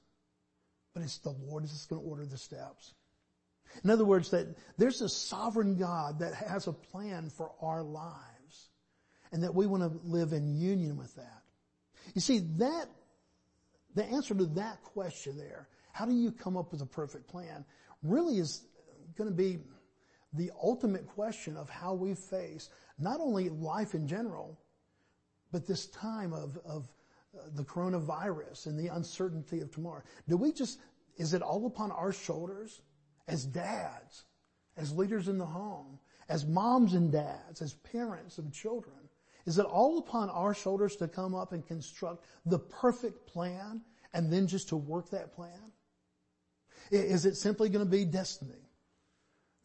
but 0.93 1.03
it's 1.03 1.19
the 1.19 1.29
Lord 1.29 1.63
that's 1.63 1.85
going 1.85 2.01
to 2.01 2.07
order 2.07 2.25
the 2.25 2.37
steps. 2.37 2.95
In 3.83 3.89
other 3.89 4.05
words, 4.05 4.29
that 4.31 4.47
there's 4.77 5.01
a 5.01 5.09
sovereign 5.09 5.77
God 5.77 6.19
that 6.19 6.33
has 6.33 6.67
a 6.67 6.73
plan 6.73 7.29
for 7.29 7.51
our 7.61 7.83
lives 7.83 8.69
and 9.31 9.43
that 9.43 9.53
we 9.53 9.65
want 9.65 9.83
to 9.83 9.99
live 10.07 10.33
in 10.33 10.55
union 10.55 10.95
with 10.97 11.15
that. 11.15 11.41
You 12.13 12.21
see, 12.21 12.39
that, 12.57 12.85
the 13.95 14.05
answer 14.05 14.35
to 14.35 14.45
that 14.45 14.83
question 14.83 15.37
there, 15.37 15.67
how 15.91 16.05
do 16.05 16.13
you 16.13 16.31
come 16.31 16.57
up 16.57 16.71
with 16.71 16.81
a 16.81 16.85
perfect 16.85 17.27
plan, 17.27 17.65
really 18.03 18.37
is 18.37 18.63
going 19.17 19.29
to 19.29 19.35
be 19.35 19.59
the 20.33 20.51
ultimate 20.61 21.07
question 21.07 21.57
of 21.57 21.69
how 21.69 21.93
we 21.93 22.15
face 22.15 22.69
not 22.99 23.19
only 23.19 23.49
life 23.49 23.93
in 23.93 24.07
general, 24.07 24.59
but 25.51 25.67
this 25.67 25.87
time 25.87 26.33
of, 26.33 26.57
of 26.65 26.87
uh, 27.37 27.43
the 27.55 27.63
coronavirus 27.63 28.65
and 28.67 28.77
the 28.77 28.93
uncertainty 28.93 29.61
of 29.61 29.71
tomorrow. 29.71 30.01
Do 30.27 30.37
we 30.37 30.51
just, 30.51 30.79
is 31.17 31.33
it 31.33 31.41
all 31.41 31.65
upon 31.65 31.91
our 31.91 32.11
shoulders 32.11 32.81
as 33.27 33.45
dads, 33.45 34.25
as 34.77 34.95
leaders 34.95 35.27
in 35.27 35.37
the 35.37 35.45
home, 35.45 35.99
as 36.29 36.45
moms 36.45 36.93
and 36.93 37.11
dads, 37.11 37.61
as 37.61 37.73
parents 37.73 38.37
of 38.37 38.51
children? 38.51 38.95
Is 39.45 39.57
it 39.57 39.65
all 39.65 39.97
upon 39.97 40.29
our 40.29 40.53
shoulders 40.53 40.95
to 40.97 41.07
come 41.07 41.35
up 41.35 41.51
and 41.51 41.65
construct 41.65 42.25
the 42.45 42.59
perfect 42.59 43.27
plan 43.27 43.81
and 44.13 44.31
then 44.31 44.47
just 44.47 44.69
to 44.69 44.77
work 44.77 45.09
that 45.09 45.33
plan? 45.35 45.71
Is 46.91 47.25
it 47.25 47.35
simply 47.35 47.69
going 47.69 47.85
to 47.85 47.91
be 47.91 48.05
destiny? 48.05 48.69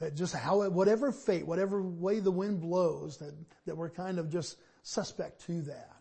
That 0.01 0.15
just 0.15 0.35
how, 0.35 0.69
whatever 0.69 1.11
fate, 1.11 1.47
whatever 1.47 1.83
way 1.83 2.21
the 2.21 2.31
wind 2.31 2.61
blows, 2.61 3.19
that, 3.19 3.35
that 3.67 3.77
we're 3.77 3.91
kind 3.91 4.19
of 4.19 4.31
just 4.31 4.57
suspect 4.83 5.45
to 5.47 5.63
that? 5.63 5.97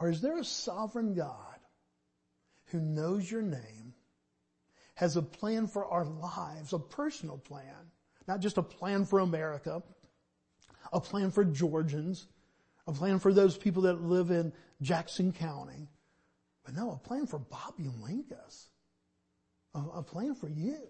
Or 0.00 0.08
is 0.10 0.20
there 0.20 0.38
a 0.38 0.44
sovereign 0.44 1.14
God 1.14 1.58
who 2.66 2.80
knows 2.80 3.30
your 3.30 3.42
name, 3.42 3.87
has 4.98 5.16
a 5.16 5.22
plan 5.22 5.68
for 5.68 5.86
our 5.86 6.04
lives, 6.04 6.72
a 6.72 6.78
personal 6.78 7.38
plan, 7.38 7.86
not 8.26 8.40
just 8.40 8.58
a 8.58 8.62
plan 8.62 9.04
for 9.04 9.20
America, 9.20 9.80
a 10.92 11.00
plan 11.00 11.30
for 11.30 11.44
Georgians, 11.44 12.26
a 12.88 12.92
plan 12.92 13.20
for 13.20 13.32
those 13.32 13.56
people 13.56 13.82
that 13.82 14.02
live 14.02 14.32
in 14.32 14.52
Jackson 14.82 15.32
County, 15.32 15.86
but 16.64 16.74
no, 16.74 16.90
a 16.90 16.98
plan 16.98 17.28
for 17.28 17.38
Bobby 17.38 17.84
Linkus, 17.84 18.66
a, 19.72 19.98
a 19.98 20.02
plan 20.02 20.34
for 20.34 20.48
you. 20.48 20.80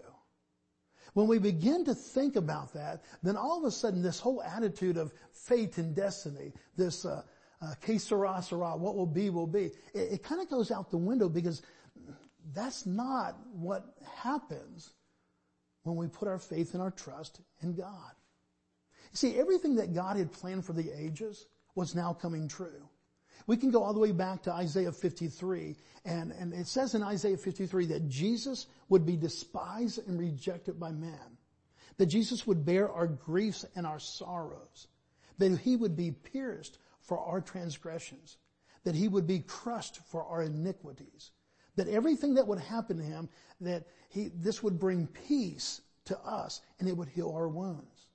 When 1.13 1.27
we 1.27 1.39
begin 1.39 1.85
to 1.85 1.95
think 1.95 2.37
about 2.37 2.73
that, 2.73 3.03
then 3.23 3.37
all 3.37 3.59
of 3.59 3.65
a 3.65 3.71
sudden 3.71 4.01
this 4.01 4.21
whole 4.21 4.43
attitude 4.43 4.97
of 4.97 5.13
fate 5.33 5.77
and 5.77 5.95
destiny, 5.95 6.55
this 6.79 7.05
uh, 7.05 7.21
uh, 7.61 7.75
que 7.83 7.99
sera, 7.99 8.41
sera, 8.43 8.75
what 8.75 8.97
will 8.97 9.05
be, 9.05 9.29
will 9.29 9.47
be, 9.47 9.67
it, 9.93 10.13
it 10.13 10.23
kind 10.23 10.41
of 10.41 10.49
goes 10.49 10.71
out 10.71 10.91
the 10.91 10.97
window 10.97 11.29
because 11.29 11.61
that's 12.55 12.87
not 12.87 13.37
what 13.53 13.85
happens 14.17 14.91
when 15.83 15.97
we 15.97 16.07
put 16.07 16.29
our 16.29 16.39
faith 16.39 16.75
and 16.75 16.83
our 16.83 16.91
trust 16.91 17.41
in 17.63 17.75
God. 17.75 18.13
You 19.13 19.17
see, 19.17 19.39
everything 19.39 19.77
that 19.77 19.95
God 19.95 20.17
had 20.17 20.33
planned 20.33 20.65
for 20.65 20.73
the 20.73 20.91
ages 20.91 21.47
was 21.75 21.95
now 21.95 22.13
coming 22.13 22.49
true. 22.49 22.89
We 23.47 23.57
can 23.57 23.71
go 23.71 23.83
all 23.83 23.95
the 23.95 24.01
way 24.01 24.13
back 24.13 24.43
to 24.43 24.53
Isaiah 24.53 24.93
53, 24.93 25.77
and, 26.05 26.33
and 26.33 26.53
it 26.53 26.67
says 26.67 26.95
in 26.95 27.03
Isaiah 27.03 27.37
53 27.37 27.87
that 27.87 28.09
Jesus 28.09 28.67
would 28.89 29.07
be 29.07 29.17
despised 29.17 30.07
and 30.07 30.19
rejected 30.19 30.79
by 30.79 30.91
men. 30.91 31.39
That 31.97 32.07
Jesus 32.07 32.47
would 32.47 32.65
bear 32.65 32.91
our 32.91 33.07
griefs 33.07 33.65
and 33.75 33.87
our 33.87 33.99
sorrows. 33.99 34.89
That 35.39 35.59
he 35.59 35.77
would 35.77 35.97
be 35.97 36.11
pierced 36.11 36.79
for 37.01 37.19
our 37.19 37.41
transgressions. 37.41 38.37
That 38.85 38.95
he 38.95 39.09
would 39.09 39.27
be 39.27 39.41
crushed 39.41 40.01
for 40.11 40.25
our 40.25 40.43
iniquities. 40.43 41.31
That 41.79 41.87
everything 41.87 42.35
that 42.35 42.49
would 42.49 42.59
happen 42.59 42.97
to 42.97 43.05
him, 43.05 43.29
that 43.61 43.85
he, 44.09 44.33
this 44.35 44.65
would 44.65 44.81
bring 44.81 45.07
peace 45.07 45.81
to 46.07 46.19
us 46.19 46.61
and 46.81 46.89
it 46.89 46.97
would 46.97 47.09
heal 47.09 47.31
our 47.31 47.49
wounds. 47.49 48.09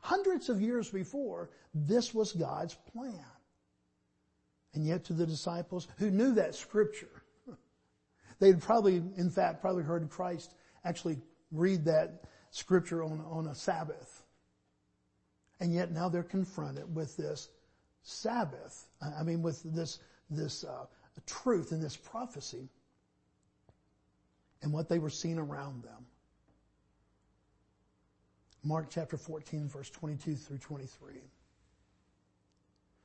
Hundreds 0.00 0.48
of 0.48 0.62
years 0.62 0.88
before, 0.88 1.50
this 1.74 2.14
was 2.14 2.32
God's 2.32 2.74
plan. 2.94 3.26
And 4.72 4.86
yet 4.86 5.04
to 5.04 5.12
the 5.12 5.26
disciples 5.26 5.86
who 5.98 6.10
knew 6.10 6.32
that 6.32 6.54
scripture, 6.54 7.24
they 8.38 8.46
had 8.46 8.62
probably, 8.62 9.02
in 9.18 9.28
fact, 9.28 9.60
probably 9.60 9.82
heard 9.82 10.08
Christ 10.08 10.54
actually 10.86 11.18
read 11.52 11.84
that 11.84 12.24
scripture 12.52 13.04
on, 13.04 13.22
on 13.30 13.48
a 13.48 13.54
Sabbath. 13.54 14.22
And 15.60 15.74
yet 15.74 15.92
now 15.92 16.08
they're 16.08 16.22
confronted 16.22 16.94
with 16.94 17.18
this 17.18 17.50
Sabbath. 18.02 18.86
I 19.02 19.22
mean, 19.22 19.42
with 19.42 19.62
this, 19.62 19.98
this 20.30 20.64
uh, 20.64 20.86
truth 21.26 21.72
and 21.72 21.82
this 21.82 21.98
prophecy 21.98 22.70
and 24.64 24.72
what 24.72 24.88
they 24.88 24.98
were 24.98 25.10
seeing 25.10 25.38
around 25.38 25.84
them. 25.84 26.06
Mark 28.64 28.86
chapter 28.90 29.18
14 29.18 29.68
verse 29.68 29.90
22 29.90 30.36
through 30.36 30.56
23. 30.56 31.20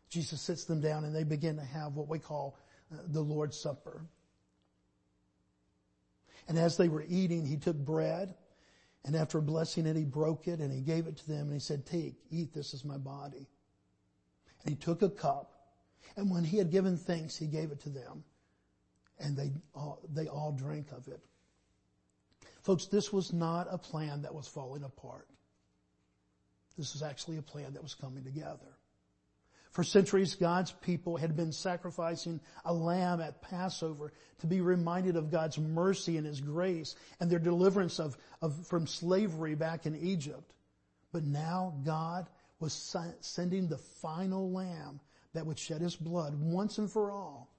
Jesus 0.09 0.41
sits 0.41 0.63
them 0.63 0.79
down 0.79 1.03
and 1.03 1.13
they 1.13 1.25
begin 1.25 1.57
to 1.57 1.63
have 1.63 1.95
what 1.95 2.07
we 2.07 2.17
call 2.17 2.57
uh, 2.91 2.95
the 3.07 3.19
Lord's 3.19 3.59
Supper. 3.59 4.05
And 6.47 6.57
as 6.57 6.77
they 6.77 6.87
were 6.87 7.03
eating, 7.07 7.45
he 7.45 7.57
took 7.57 7.75
bread 7.75 8.33
and 9.03 9.15
after 9.15 9.41
blessing 9.41 9.85
it, 9.85 9.97
he 9.97 10.05
broke 10.05 10.47
it 10.47 10.59
and 10.59 10.71
he 10.71 10.79
gave 10.79 11.07
it 11.07 11.17
to 11.17 11.27
them 11.27 11.47
and 11.47 11.53
he 11.53 11.59
said, 11.59 11.85
take, 11.85 12.15
eat, 12.31 12.53
this 12.53 12.73
is 12.73 12.85
my 12.85 12.97
body. 12.97 13.49
And 14.63 14.69
he 14.69 14.75
took 14.75 15.01
a 15.01 15.09
cup 15.09 15.51
and 16.15 16.31
when 16.31 16.45
he 16.45 16.57
had 16.57 16.71
given 16.71 16.95
thanks, 16.95 17.35
he 17.35 17.47
gave 17.47 17.71
it 17.71 17.81
to 17.81 17.89
them 17.89 18.23
and 19.19 19.35
they 19.35 19.51
all, 19.75 20.01
they 20.13 20.27
all 20.27 20.53
drank 20.53 20.93
of 20.93 21.09
it. 21.09 21.19
Folks, 22.69 22.85
this 22.85 23.11
was 23.11 23.33
not 23.33 23.65
a 23.71 23.79
plan 23.79 24.21
that 24.21 24.35
was 24.35 24.47
falling 24.47 24.83
apart. 24.83 25.27
This 26.77 26.93
was 26.93 27.01
actually 27.01 27.37
a 27.37 27.41
plan 27.41 27.73
that 27.73 27.81
was 27.81 27.95
coming 27.95 28.23
together. 28.23 28.77
For 29.71 29.83
centuries, 29.83 30.35
God's 30.35 30.71
people 30.73 31.17
had 31.17 31.35
been 31.35 31.51
sacrificing 31.51 32.39
a 32.63 32.71
lamb 32.71 33.21
at 33.21 33.41
Passover 33.41 34.13
to 34.41 34.45
be 34.45 34.61
reminded 34.61 35.15
of 35.15 35.31
God's 35.31 35.57
mercy 35.57 36.17
and 36.17 36.27
His 36.27 36.41
grace 36.41 36.95
and 37.19 37.27
their 37.27 37.39
deliverance 37.39 37.99
of, 37.99 38.15
of 38.39 38.67
from 38.67 38.85
slavery 38.85 39.55
back 39.55 39.87
in 39.87 39.95
Egypt. 39.95 40.53
But 41.11 41.23
now 41.23 41.73
God 41.83 42.29
was 42.59 42.95
sending 43.21 43.67
the 43.67 43.79
final 43.79 44.51
lamb 44.51 44.99
that 45.33 45.47
would 45.47 45.57
shed 45.57 45.81
His 45.81 45.95
blood 45.95 46.35
once 46.39 46.77
and 46.77 46.91
for 46.91 47.09
all, 47.09 47.49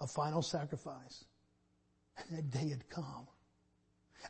a 0.00 0.06
final 0.06 0.40
sacrifice. 0.40 1.26
And 2.16 2.38
that 2.38 2.50
day 2.50 2.70
had 2.70 2.88
come. 2.88 3.26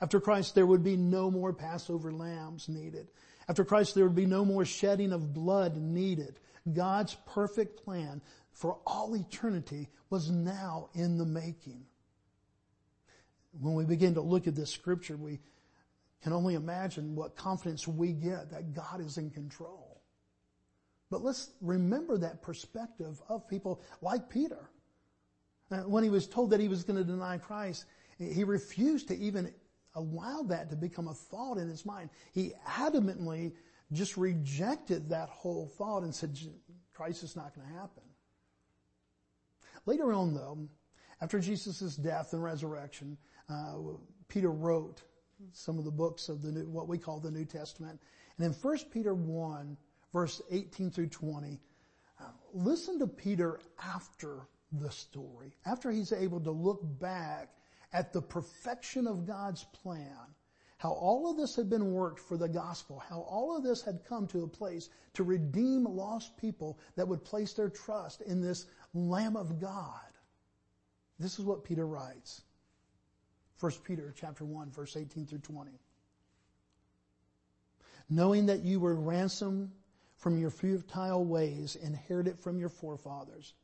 After 0.00 0.20
Christ, 0.20 0.54
there 0.54 0.66
would 0.66 0.82
be 0.82 0.96
no 0.96 1.30
more 1.30 1.52
Passover 1.52 2.12
lambs 2.12 2.68
needed. 2.68 3.08
After 3.48 3.64
Christ, 3.64 3.94
there 3.94 4.04
would 4.04 4.14
be 4.14 4.26
no 4.26 4.44
more 4.44 4.64
shedding 4.64 5.12
of 5.12 5.34
blood 5.34 5.76
needed. 5.76 6.40
God's 6.72 7.16
perfect 7.26 7.84
plan 7.84 8.22
for 8.52 8.78
all 8.86 9.14
eternity 9.14 9.88
was 10.10 10.30
now 10.30 10.88
in 10.94 11.18
the 11.18 11.26
making. 11.26 11.84
When 13.60 13.74
we 13.74 13.84
begin 13.84 14.14
to 14.14 14.20
look 14.20 14.46
at 14.46 14.54
this 14.54 14.70
scripture, 14.70 15.16
we 15.16 15.40
can 16.22 16.32
only 16.32 16.54
imagine 16.54 17.14
what 17.14 17.36
confidence 17.36 17.86
we 17.86 18.12
get 18.12 18.50
that 18.50 18.74
God 18.74 19.00
is 19.00 19.18
in 19.18 19.30
control. 19.30 20.00
But 21.10 21.22
let's 21.22 21.50
remember 21.60 22.18
that 22.18 22.42
perspective 22.42 23.20
of 23.28 23.46
people 23.46 23.82
like 24.00 24.28
Peter. 24.30 24.70
When 25.68 26.02
he 26.02 26.10
was 26.10 26.26
told 26.26 26.50
that 26.50 26.60
he 26.60 26.68
was 26.68 26.82
going 26.82 26.98
to 26.98 27.04
deny 27.04 27.38
Christ, 27.38 27.84
he 28.18 28.42
refused 28.44 29.08
to 29.08 29.16
even 29.18 29.52
allowed 29.94 30.48
that 30.48 30.70
to 30.70 30.76
become 30.76 31.08
a 31.08 31.14
thought 31.14 31.58
in 31.58 31.68
his 31.68 31.86
mind. 31.86 32.10
He 32.32 32.52
adamantly 32.66 33.52
just 33.92 34.16
rejected 34.16 35.08
that 35.10 35.28
whole 35.28 35.68
thought 35.78 36.02
and 36.02 36.14
said, 36.14 36.36
Christ 36.92 37.22
is 37.22 37.36
not 37.36 37.54
going 37.54 37.66
to 37.68 37.74
happen. 37.74 38.02
Later 39.86 40.12
on 40.12 40.34
though, 40.34 40.58
after 41.20 41.38
Jesus' 41.38 41.96
death 41.96 42.32
and 42.32 42.42
resurrection, 42.42 43.16
uh, 43.48 43.74
Peter 44.28 44.50
wrote 44.50 45.02
some 45.52 45.78
of 45.78 45.84
the 45.84 45.90
books 45.90 46.28
of 46.28 46.42
the 46.42 46.50
new, 46.50 46.66
what 46.68 46.88
we 46.88 46.98
call 46.98 47.20
the 47.20 47.30
New 47.30 47.44
Testament. 47.44 48.00
And 48.36 48.46
in 48.46 48.52
1 48.52 48.78
Peter 48.90 49.14
1, 49.14 49.76
verse 50.12 50.42
18 50.50 50.90
through 50.90 51.08
20, 51.08 51.60
uh, 52.20 52.24
listen 52.52 52.98
to 52.98 53.06
Peter 53.06 53.60
after 53.82 54.48
the 54.72 54.90
story, 54.90 55.54
after 55.66 55.90
he's 55.90 56.12
able 56.12 56.40
to 56.40 56.50
look 56.50 56.80
back 56.98 57.50
at 57.94 58.12
the 58.12 58.20
perfection 58.20 59.06
of 59.06 59.24
God's 59.24 59.62
plan, 59.64 60.34
how 60.78 60.90
all 60.90 61.30
of 61.30 61.36
this 61.36 61.54
had 61.54 61.70
been 61.70 61.92
worked 61.92 62.18
for 62.18 62.36
the 62.36 62.48
gospel, 62.48 62.98
how 62.98 63.20
all 63.20 63.56
of 63.56 63.62
this 63.62 63.82
had 63.82 64.04
come 64.04 64.26
to 64.26 64.42
a 64.42 64.48
place 64.48 64.90
to 65.14 65.22
redeem 65.22 65.84
lost 65.84 66.36
people 66.36 66.76
that 66.96 67.06
would 67.06 67.24
place 67.24 67.52
their 67.52 67.70
trust 67.70 68.20
in 68.22 68.42
this 68.42 68.66
Lamb 68.94 69.36
of 69.36 69.60
God. 69.60 70.00
This 71.20 71.38
is 71.38 71.44
what 71.44 71.62
Peter 71.62 71.86
writes. 71.86 72.42
1 73.60 73.72
Peter 73.84 74.12
chapter 74.18 74.44
1 74.44 74.70
verse 74.72 74.96
18 74.96 75.26
through 75.26 75.38
20. 75.38 75.70
Knowing 78.10 78.46
that 78.46 78.64
you 78.64 78.80
were 78.80 78.96
ransomed 78.96 79.70
from 80.16 80.36
your 80.36 80.50
futile 80.50 81.24
ways 81.24 81.76
inherited 81.76 82.40
from 82.40 82.58
your 82.58 82.68
forefathers, 82.68 83.54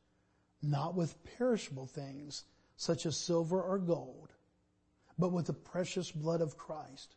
not 0.63 0.95
with 0.95 1.23
perishable 1.37 1.87
things 1.87 2.45
such 2.81 3.05
as 3.05 3.15
silver 3.15 3.61
or 3.61 3.79
gold, 3.79 4.33
but 5.19 5.33
with 5.33 5.45
the 5.45 5.53
precious 5.53 6.11
blood 6.11 6.41
of 6.41 6.57
Christ, 6.57 7.15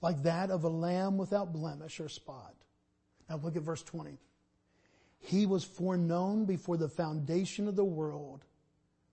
like 0.00 0.24
that 0.24 0.50
of 0.50 0.64
a 0.64 0.68
lamb 0.68 1.16
without 1.16 1.52
blemish 1.52 2.00
or 2.00 2.08
spot. 2.08 2.56
Now 3.30 3.36
look 3.36 3.54
at 3.54 3.62
verse 3.62 3.84
20. 3.84 4.18
He 5.20 5.46
was 5.46 5.62
foreknown 5.62 6.46
before 6.46 6.76
the 6.76 6.88
foundation 6.88 7.68
of 7.68 7.76
the 7.76 7.84
world, 7.84 8.44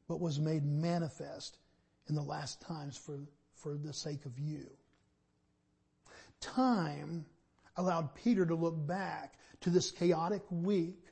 but 0.07 0.19
was 0.19 0.39
made 0.39 0.65
manifest 0.65 1.59
in 2.07 2.15
the 2.15 2.23
last 2.23 2.59
times 2.61 2.97
for, 2.97 3.19
for 3.53 3.77
the 3.77 3.93
sake 3.93 4.25
of 4.25 4.39
you. 4.39 4.71
Time 6.41 7.27
allowed 7.77 8.15
Peter 8.15 8.43
to 8.43 8.55
look 8.55 8.87
back 8.87 9.35
to 9.61 9.69
this 9.69 9.91
chaotic 9.91 10.41
week 10.49 11.08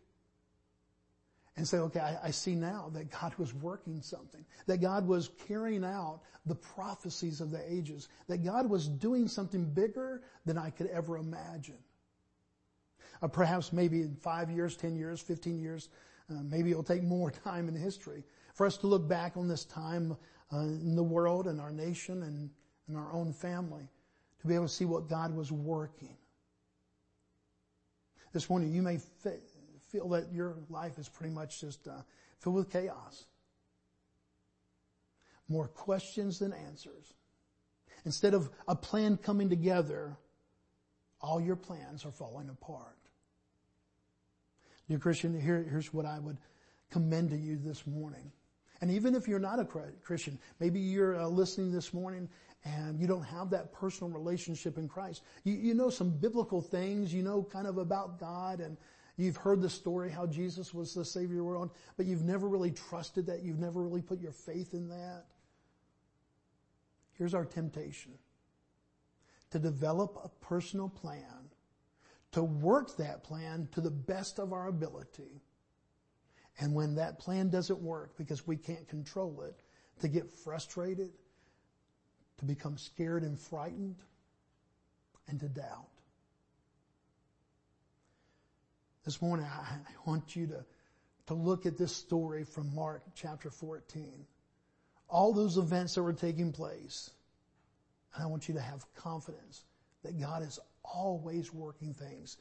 and 1.58 1.68
say, 1.68 1.78
okay, 1.80 2.00
I, 2.00 2.28
I, 2.28 2.32
see 2.32 2.54
now 2.54 2.92
that 2.94 3.10
God 3.10 3.34
was 3.40 3.54
working 3.56 4.02
something, 4.04 4.46
that 4.68 4.80
God 4.80 5.08
was 5.08 5.32
carrying 5.48 5.84
out 5.84 6.22
the 6.46 6.54
prophecies 6.54 7.42
of 7.42 7.50
the 7.50 7.62
ages, 7.72 8.10
that 8.28 8.46
God 8.46 8.70
was 8.70 8.88
doing 8.88 9.28
something 9.28 9.66
bigger 9.66 10.22
than 10.46 10.58
I 10.58 10.70
could 10.70 10.88
ever 10.88 11.18
imagine. 11.18 11.80
Uh, 13.24 13.28
perhaps 13.28 13.74
maybe 13.74 14.02
in 14.02 14.16
five 14.16 14.52
years, 14.52 14.78
ten 14.78 14.96
years, 14.96 15.20
fifteen 15.20 15.60
years, 15.60 15.90
uh, 16.30 16.36
maybe 16.44 16.70
it'll 16.70 16.84
take 16.84 17.04
more 17.04 17.32
time 17.44 17.68
in 17.68 17.76
history 17.76 18.24
for 18.54 18.68
us 18.68 18.78
to 18.78 18.88
look 18.88 19.08
back 19.08 19.36
on 19.36 19.48
this 19.48 19.66
time 19.66 20.16
uh, 20.54 20.60
in 20.60 20.96
the 20.96 21.04
world 21.04 21.48
and 21.48 21.60
our 21.60 21.72
nation 21.72 22.24
and, 22.24 22.50
our 22.96 23.12
own 23.12 23.34
family 23.34 23.86
to 24.40 24.48
be 24.48 24.56
able 24.56 24.64
to 24.64 24.72
see 24.72 24.86
what 24.86 25.10
God 25.10 25.36
was 25.36 25.52
working. 25.52 26.16
This 28.32 28.50
morning 28.50 28.72
you 28.72 28.82
may 28.82 28.98
feel 29.88 30.10
that 30.10 30.32
your 30.32 30.56
life 30.70 30.98
is 30.98 31.08
pretty 31.08 31.34
much 31.34 31.62
just 31.62 31.88
uh, 31.88 32.02
filled 32.40 32.56
with 32.56 32.72
chaos. 32.72 33.26
More 35.50 35.68
questions 35.68 36.40
than 36.40 36.54
answers. 36.54 37.14
Instead 38.06 38.34
of 38.34 38.50
a 38.68 38.76
plan 38.76 39.18
coming 39.18 39.50
together, 39.50 40.18
all 41.22 41.42
your 41.42 41.56
plans 41.56 42.06
are 42.06 42.12
falling 42.12 42.50
apart. 42.50 42.98
Dear 44.90 45.00
Christian, 45.00 45.40
here, 45.40 45.66
here's 45.70 45.94
what 45.94 46.06
I 46.06 46.20
would 46.20 46.38
commend 46.92 47.32
to 47.32 47.38
you 47.38 47.58
this 47.58 47.86
morning. 47.86 48.32
And 48.80 48.92
even 48.92 49.16
if 49.16 49.28
you're 49.28 49.40
not 49.40 49.60
a 49.60 49.66
Christian, 49.66 50.38
maybe 50.60 50.80
you're 50.80 51.20
uh, 51.20 51.28
listening 51.28 51.72
this 51.72 51.94
morning 51.94 52.30
and 52.64 53.00
you 53.00 53.08
don't 53.08 53.24
have 53.24 53.50
that 53.50 53.74
personal 53.74 54.12
relationship 54.12 54.78
in 54.78 54.88
Christ. 54.88 55.24
You, 55.44 55.54
you 55.54 55.74
know 55.74 55.90
some 55.90 56.10
biblical 56.10 56.62
things, 56.62 57.14
you 57.14 57.24
know 57.24 57.44
kind 57.44 57.68
of 57.68 57.78
about 57.78 58.20
God 58.20 58.60
and 58.60 58.78
you've 59.18 59.38
heard 59.38 59.62
the 59.62 59.70
story 59.70 60.10
how 60.10 60.26
Jesus 60.26 60.74
was 60.74 60.94
the 60.94 61.04
Savior 61.04 61.34
of 61.34 61.38
the 61.38 61.44
world, 61.44 61.72
but 61.98 62.06
you've 62.06 62.24
never 62.24 62.48
really 62.48 62.72
trusted 62.72 63.26
that. 63.26 63.44
You've 63.44 63.60
never 63.60 63.82
really 63.82 64.02
put 64.02 64.22
your 64.22 64.32
faith 64.32 64.74
in 64.74 64.90
that. 64.90 65.26
Here's 67.14 67.34
our 67.34 67.46
temptation. 67.46 68.14
To 69.52 69.60
develop 69.60 70.20
a 70.24 70.30
personal 70.46 70.90
plan, 70.90 71.50
to 72.34 72.44
work 72.44 72.98
that 72.98 73.24
plan 73.24 73.68
to 73.72 73.82
the 73.82 73.92
best 73.92 74.40
of 74.40 74.54
our 74.54 74.68
ability, 74.68 75.42
and 76.60 76.74
when 76.74 76.96
that 76.96 77.20
plan 77.20 77.50
doesn't 77.50 77.80
work 77.80 78.18
because 78.18 78.46
we 78.46 78.58
can't 78.58 78.88
control 78.88 79.42
it, 79.44 79.62
to 80.02 80.08
get 80.08 80.32
frustrated, 80.32 81.12
to 82.38 82.46
become 82.46 82.78
scared 82.78 83.24
and 83.24 83.40
frightened, 83.40 83.96
and 85.28 85.40
to 85.40 85.48
doubt. 85.48 85.97
This 89.08 89.22
morning, 89.22 89.46
I 89.46 89.78
want 90.06 90.36
you 90.36 90.48
to, 90.48 90.66
to 91.28 91.34
look 91.34 91.66
at 91.66 91.78
this 91.78 91.96
story 91.96 92.44
from 92.44 92.76
Mark 92.76 93.04
chapter 93.16 93.50
14. 93.50 94.26
All 95.08 95.32
those 95.32 95.58
events 95.58 95.96
that 95.96 96.04
were 96.04 96.12
taking 96.12 96.52
place. 96.52 97.12
And 98.14 98.22
I 98.22 98.28
want 98.28 98.50
you 98.50 98.56
to 98.56 98.60
have 98.60 98.84
confidence 98.96 99.64
that 100.04 100.20
God 100.20 100.44
is 100.44 100.60
always 100.84 101.54
working 101.54 101.94
things 101.94 102.36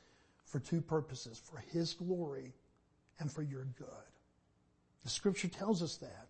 for 0.44 0.58
two 0.58 0.80
purposes, 0.80 1.40
for 1.40 1.62
His 1.70 1.94
glory 1.94 2.52
and 3.20 3.30
for 3.30 3.42
your 3.42 3.66
good. 3.78 4.10
The 5.04 5.10
scripture 5.10 5.46
tells 5.46 5.84
us 5.84 5.98
that. 5.98 6.26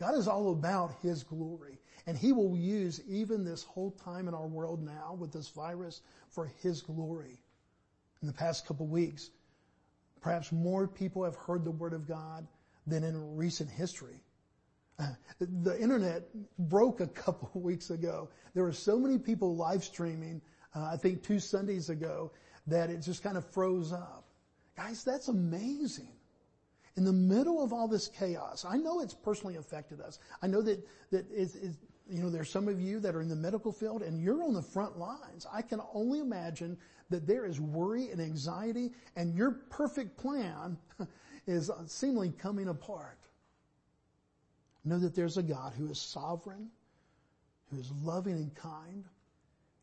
God 0.00 0.16
is 0.16 0.26
all 0.26 0.50
about 0.50 0.96
His 1.00 1.22
glory. 1.22 1.78
And 2.08 2.18
He 2.18 2.32
will 2.32 2.56
use 2.56 3.00
even 3.06 3.44
this 3.44 3.62
whole 3.62 3.92
time 3.92 4.26
in 4.26 4.34
our 4.34 4.48
world 4.48 4.84
now 4.84 5.16
with 5.16 5.32
this 5.32 5.50
virus 5.50 6.00
for 6.30 6.50
His 6.60 6.82
glory. 6.82 7.38
In 8.20 8.26
the 8.26 8.34
past 8.34 8.66
couple 8.66 8.88
weeks, 8.88 9.30
perhaps 10.24 10.50
more 10.50 10.88
people 10.88 11.22
have 11.22 11.36
heard 11.36 11.66
the 11.66 11.70
Word 11.70 11.92
of 11.92 12.08
God 12.08 12.46
than 12.86 13.04
in 13.04 13.36
recent 13.36 13.68
history. 13.68 14.22
The 15.38 15.78
internet 15.78 16.22
broke 16.58 17.00
a 17.00 17.06
couple 17.06 17.50
of 17.54 17.60
weeks 17.60 17.90
ago. 17.90 18.30
There 18.54 18.64
were 18.64 18.72
so 18.72 18.98
many 18.98 19.18
people 19.18 19.54
live 19.54 19.84
streaming, 19.84 20.40
uh, 20.74 20.88
I 20.90 20.96
think 20.96 21.22
two 21.22 21.38
Sundays 21.38 21.90
ago, 21.90 22.32
that 22.68 22.88
it 22.88 23.02
just 23.02 23.22
kind 23.22 23.36
of 23.36 23.44
froze 23.52 23.92
up. 23.92 24.24
Guys, 24.78 25.04
that's 25.04 25.28
amazing. 25.28 26.08
In 26.96 27.04
the 27.04 27.12
middle 27.12 27.62
of 27.62 27.74
all 27.74 27.86
this 27.86 28.08
chaos, 28.08 28.64
I 28.66 28.78
know 28.78 29.02
it's 29.02 29.14
personally 29.14 29.56
affected 29.56 30.00
us. 30.00 30.20
I 30.40 30.46
know 30.46 30.62
that, 30.62 30.80
that 31.10 31.26
it's, 31.30 31.54
it's, 31.54 31.76
you 32.08 32.22
know, 32.22 32.28
there's 32.28 32.50
some 32.50 32.68
of 32.68 32.80
you 32.80 33.00
that 33.00 33.14
are 33.14 33.22
in 33.22 33.28
the 33.28 33.36
medical 33.36 33.72
field 33.72 34.02
and 34.02 34.20
you're 34.20 34.42
on 34.42 34.52
the 34.52 34.62
front 34.62 34.98
lines. 34.98 35.46
I 35.52 35.62
can 35.62 35.80
only 35.92 36.20
imagine 36.20 36.76
that 37.10 37.26
there 37.26 37.46
is 37.46 37.60
worry 37.60 38.10
and 38.10 38.20
anxiety 38.20 38.92
and 39.16 39.34
your 39.34 39.52
perfect 39.70 40.16
plan 40.16 40.76
is 41.46 41.70
seemingly 41.86 42.30
coming 42.30 42.68
apart. 42.68 43.18
Know 44.84 44.98
that 44.98 45.14
there's 45.14 45.38
a 45.38 45.42
God 45.42 45.72
who 45.72 45.88
is 45.88 45.98
sovereign, 45.98 46.68
who 47.70 47.78
is 47.78 47.90
loving 48.02 48.34
and 48.34 48.54
kind, 48.54 49.04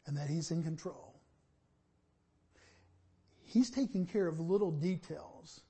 and 0.06 0.16
that 0.16 0.30
He's 0.30 0.52
in 0.52 0.62
control. 0.62 1.16
He's 3.44 3.72
taking 3.72 4.06
care 4.06 4.28
of 4.28 4.40
little 4.40 4.72
details 4.72 5.62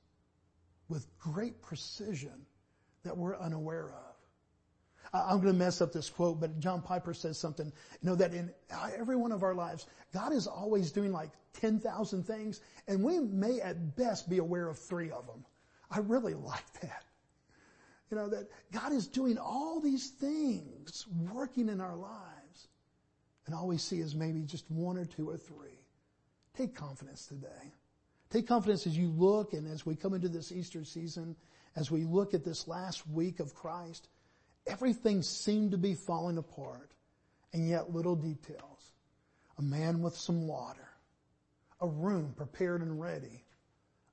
with 0.89 1.07
great 1.17 1.61
precision 1.61 2.45
that 3.03 3.15
we're 3.15 3.37
unaware 3.37 3.89
of. 3.89 4.10
I'm 5.13 5.41
going 5.41 5.53
to 5.53 5.59
mess 5.59 5.81
up 5.81 5.91
this 5.91 6.09
quote, 6.09 6.39
but 6.39 6.59
John 6.59 6.81
Piper 6.81 7.13
says 7.13 7.37
something, 7.37 7.65
you 7.65 8.09
know, 8.09 8.15
that 8.15 8.33
in 8.33 8.51
every 8.97 9.17
one 9.17 9.31
of 9.31 9.43
our 9.43 9.53
lives, 9.53 9.87
God 10.13 10.31
is 10.31 10.47
always 10.47 10.91
doing 10.91 11.11
like 11.11 11.31
10,000 11.53 12.23
things, 12.23 12.61
and 12.87 13.03
we 13.03 13.19
may 13.19 13.59
at 13.59 13.95
best 13.97 14.29
be 14.29 14.37
aware 14.37 14.67
of 14.67 14.79
three 14.79 15.11
of 15.11 15.27
them. 15.27 15.45
I 15.89 15.99
really 15.99 16.33
like 16.33 16.79
that. 16.81 17.03
You 18.09 18.17
know, 18.17 18.29
that 18.29 18.49
God 18.71 18.93
is 18.93 19.07
doing 19.07 19.37
all 19.37 19.79
these 19.79 20.09
things 20.09 21.05
working 21.33 21.69
in 21.69 21.79
our 21.79 21.95
lives. 21.95 22.67
And 23.45 23.55
all 23.55 23.67
we 23.67 23.77
see 23.77 23.99
is 23.99 24.15
maybe 24.15 24.41
just 24.41 24.69
one 24.69 24.97
or 24.97 25.05
two 25.05 25.29
or 25.29 25.37
three. 25.37 25.79
Take 26.55 26.75
confidence 26.75 27.25
today. 27.25 27.73
Take 28.29 28.47
confidence 28.47 28.85
as 28.85 28.97
you 28.97 29.09
look 29.09 29.53
and 29.53 29.67
as 29.67 29.85
we 29.85 29.95
come 29.95 30.13
into 30.13 30.29
this 30.29 30.51
Easter 30.51 30.83
season, 30.83 31.35
as 31.75 31.89
we 31.89 32.03
look 32.03 32.33
at 32.33 32.43
this 32.43 32.67
last 32.67 33.07
week 33.07 33.39
of 33.39 33.53
Christ, 33.55 34.07
everything 34.67 35.21
seemed 35.21 35.71
to 35.71 35.77
be 35.77 35.93
falling 35.93 36.37
apart. 36.37 36.91
And 37.53 37.67
yet 37.67 37.93
little 37.93 38.15
details. 38.15 38.93
A 39.57 39.61
man 39.61 40.01
with 40.01 40.15
some 40.15 40.47
water. 40.47 40.87
A 41.81 41.87
room 41.87 42.33
prepared 42.35 42.81
and 42.81 42.99
ready. 42.99 43.43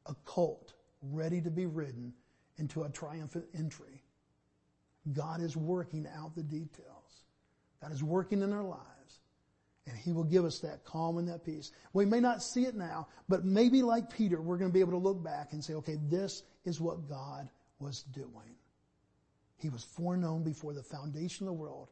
A 0.06 0.14
colt 0.24 0.72
ready 1.02 1.40
to 1.40 1.50
be 1.50 1.66
ridden 1.66 2.12
into 2.56 2.82
a 2.82 2.90
triumphant 2.90 3.44
entry. 3.56 4.02
God 5.12 5.40
is 5.40 5.56
working 5.56 6.06
out 6.16 6.34
the 6.34 6.42
details. 6.42 7.24
God 7.80 7.92
is 7.92 8.02
working 8.02 8.42
in 8.42 8.52
our 8.52 8.64
lives. 8.64 9.20
And 9.86 9.96
He 9.96 10.12
will 10.12 10.24
give 10.24 10.44
us 10.44 10.58
that 10.60 10.84
calm 10.84 11.18
and 11.18 11.28
that 11.28 11.44
peace. 11.44 11.70
We 11.92 12.04
may 12.04 12.20
not 12.20 12.42
see 12.42 12.64
it 12.66 12.74
now, 12.74 13.08
but 13.28 13.44
maybe 13.44 13.82
like 13.82 14.12
Peter, 14.12 14.42
we're 14.42 14.58
going 14.58 14.70
to 14.70 14.74
be 14.74 14.80
able 14.80 14.92
to 14.92 14.98
look 14.98 15.22
back 15.22 15.52
and 15.52 15.64
say, 15.64 15.74
okay, 15.74 15.96
this 16.10 16.42
is 16.64 16.80
what 16.80 17.08
God 17.08 17.48
was 17.78 18.02
doing. 18.02 18.57
He 19.58 19.68
was 19.68 19.84
foreknown 19.84 20.44
before 20.44 20.72
the 20.72 20.82
foundation 20.82 21.46
of 21.46 21.54
the 21.54 21.60
world 21.60 21.88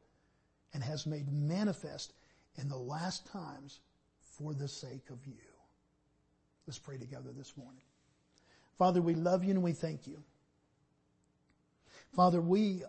and 0.72 0.82
has 0.82 1.06
made 1.06 1.30
manifest 1.30 2.12
in 2.56 2.68
the 2.68 2.76
last 2.76 3.26
times 3.26 3.80
for 4.22 4.54
the 4.54 4.68
sake 4.68 5.10
of 5.10 5.18
you. 5.26 5.34
Let's 6.66 6.78
pray 6.78 6.98
together 6.98 7.30
this 7.36 7.56
morning. 7.56 7.82
Father, 8.78 9.00
we 9.00 9.14
love 9.14 9.44
you 9.44 9.50
and 9.50 9.62
we 9.62 9.72
thank 9.72 10.06
you. 10.06 10.22
Father, 12.14 12.40
we 12.40 12.82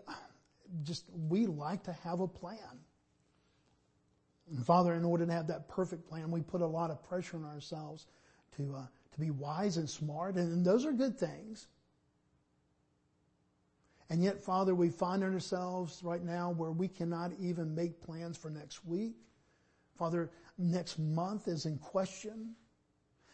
just, 0.84 1.04
we 1.28 1.46
like 1.46 1.82
to 1.84 1.92
have 2.04 2.20
a 2.20 2.28
plan. 2.28 2.58
And 4.50 4.64
Father, 4.64 4.94
in 4.94 5.04
order 5.04 5.26
to 5.26 5.32
have 5.32 5.48
that 5.48 5.68
perfect 5.68 6.08
plan, 6.08 6.30
we 6.30 6.40
put 6.40 6.60
a 6.60 6.66
lot 6.66 6.90
of 6.90 7.02
pressure 7.02 7.36
on 7.36 7.44
ourselves 7.44 8.06
to, 8.56 8.74
uh, 8.76 8.86
to 9.12 9.20
be 9.20 9.30
wise 9.30 9.76
and 9.76 9.88
smart, 9.88 10.36
and 10.36 10.64
those 10.64 10.86
are 10.86 10.92
good 10.92 11.18
things. 11.18 11.66
And 14.10 14.22
yet, 14.22 14.40
Father, 14.40 14.74
we 14.74 14.88
find 14.88 15.22
ourselves 15.22 16.00
right 16.02 16.22
now 16.22 16.50
where 16.50 16.70
we 16.70 16.88
cannot 16.88 17.32
even 17.38 17.74
make 17.74 18.00
plans 18.00 18.38
for 18.38 18.50
next 18.50 18.84
week. 18.84 19.16
Father, 19.96 20.30
next 20.56 20.98
month 20.98 21.46
is 21.46 21.66
in 21.66 21.76
question. 21.78 22.54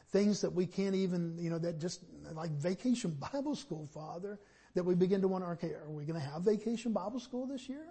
Things 0.09 0.41
that 0.41 0.53
we 0.53 0.67
can't 0.67 0.95
even, 0.95 1.39
you 1.39 1.51
know, 1.51 1.59
that 1.59 1.79
just 1.79 2.01
like 2.33 2.51
vacation 2.51 3.17
Bible 3.33 3.55
school, 3.55 3.87
Father, 3.87 4.41
that 4.75 4.85
we 4.85 4.95
begin 4.95 5.21
to 5.21 5.29
wonder, 5.29 5.49
okay, 5.53 5.75
are 5.75 5.91
we 5.91 6.05
going 6.05 6.21
to 6.21 6.27
have 6.27 6.43
vacation 6.43 6.93
Bible 6.93 7.21
school 7.21 7.47
this 7.47 7.69
year? 7.69 7.87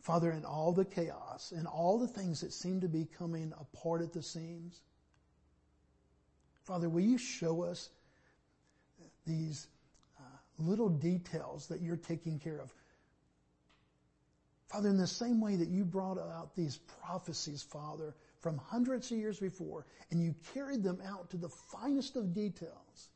Father, 0.00 0.30
in 0.30 0.44
all 0.44 0.72
the 0.72 0.84
chaos 0.84 1.52
and 1.54 1.66
all 1.66 1.98
the 1.98 2.06
things 2.06 2.40
that 2.40 2.52
seem 2.52 2.80
to 2.80 2.88
be 2.88 3.06
coming 3.18 3.52
apart 3.60 4.02
at 4.02 4.12
the 4.12 4.22
seams, 4.22 4.80
Father, 6.62 6.88
will 6.88 7.00
you 7.00 7.18
show 7.18 7.62
us 7.62 7.90
these 9.26 9.66
uh, 10.18 10.22
little 10.58 10.88
details 10.88 11.66
that 11.68 11.80
you're 11.80 11.96
taking 11.96 12.38
care 12.38 12.60
of? 12.60 12.72
Father, 14.68 14.88
in 14.88 14.96
the 14.96 15.06
same 15.06 15.40
way 15.40 15.56
that 15.56 15.68
you 15.68 15.84
brought 15.84 16.18
out 16.18 16.54
these 16.56 16.78
prophecies, 17.02 17.62
Father, 17.62 18.14
from 18.40 18.58
hundreds 18.58 19.10
of 19.10 19.18
years 19.18 19.38
before, 19.38 19.86
and 20.10 20.22
you 20.22 20.34
carried 20.54 20.82
them 20.82 21.00
out 21.06 21.30
to 21.30 21.36
the 21.36 21.48
finest 21.48 22.16
of 22.16 22.34
details, 22.34 23.08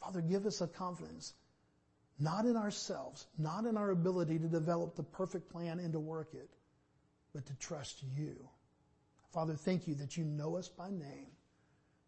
Father, 0.00 0.20
give 0.20 0.46
us 0.46 0.60
a 0.60 0.66
confidence 0.66 1.34
not 2.20 2.44
in 2.44 2.56
ourselves, 2.56 3.26
not 3.38 3.64
in 3.64 3.76
our 3.76 3.90
ability 3.90 4.38
to 4.38 4.46
develop 4.46 4.94
the 4.94 5.02
perfect 5.02 5.50
plan 5.50 5.78
and 5.78 5.92
to 5.94 5.98
work 5.98 6.28
it, 6.34 6.50
but 7.34 7.46
to 7.46 7.54
trust 7.54 8.02
you. 8.14 8.36
Father, 9.32 9.54
thank 9.54 9.88
you 9.88 9.94
that 9.94 10.16
you 10.16 10.24
know 10.24 10.56
us 10.56 10.68
by 10.68 10.90
name, 10.90 11.30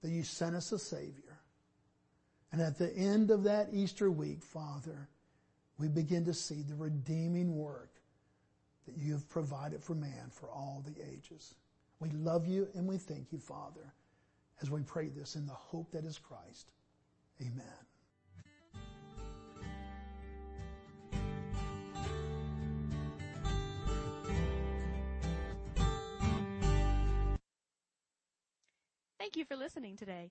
that 0.02 0.10
you 0.10 0.22
sent 0.22 0.54
us 0.54 0.70
a 0.72 0.78
Savior. 0.78 1.31
And 2.52 2.60
at 2.60 2.78
the 2.78 2.94
end 2.94 3.30
of 3.30 3.44
that 3.44 3.68
Easter 3.72 4.10
week, 4.10 4.42
Father, 4.42 5.08
we 5.78 5.88
begin 5.88 6.26
to 6.26 6.34
see 6.34 6.62
the 6.62 6.74
redeeming 6.74 7.56
work 7.56 7.90
that 8.86 8.96
you 8.98 9.12
have 9.12 9.28
provided 9.28 9.82
for 9.82 9.94
man 9.94 10.30
for 10.30 10.50
all 10.50 10.84
the 10.84 10.94
ages. 11.02 11.54
We 11.98 12.10
love 12.10 12.46
you 12.46 12.68
and 12.74 12.86
we 12.86 12.98
thank 12.98 13.32
you, 13.32 13.38
Father, 13.38 13.94
as 14.60 14.70
we 14.70 14.82
pray 14.82 15.08
this 15.08 15.34
in 15.34 15.46
the 15.46 15.52
hope 15.52 15.90
that 15.92 16.04
is 16.04 16.18
Christ. 16.18 16.72
Amen. 17.40 17.64
Thank 29.18 29.36
you 29.36 29.44
for 29.46 29.56
listening 29.56 29.96
today. 29.96 30.30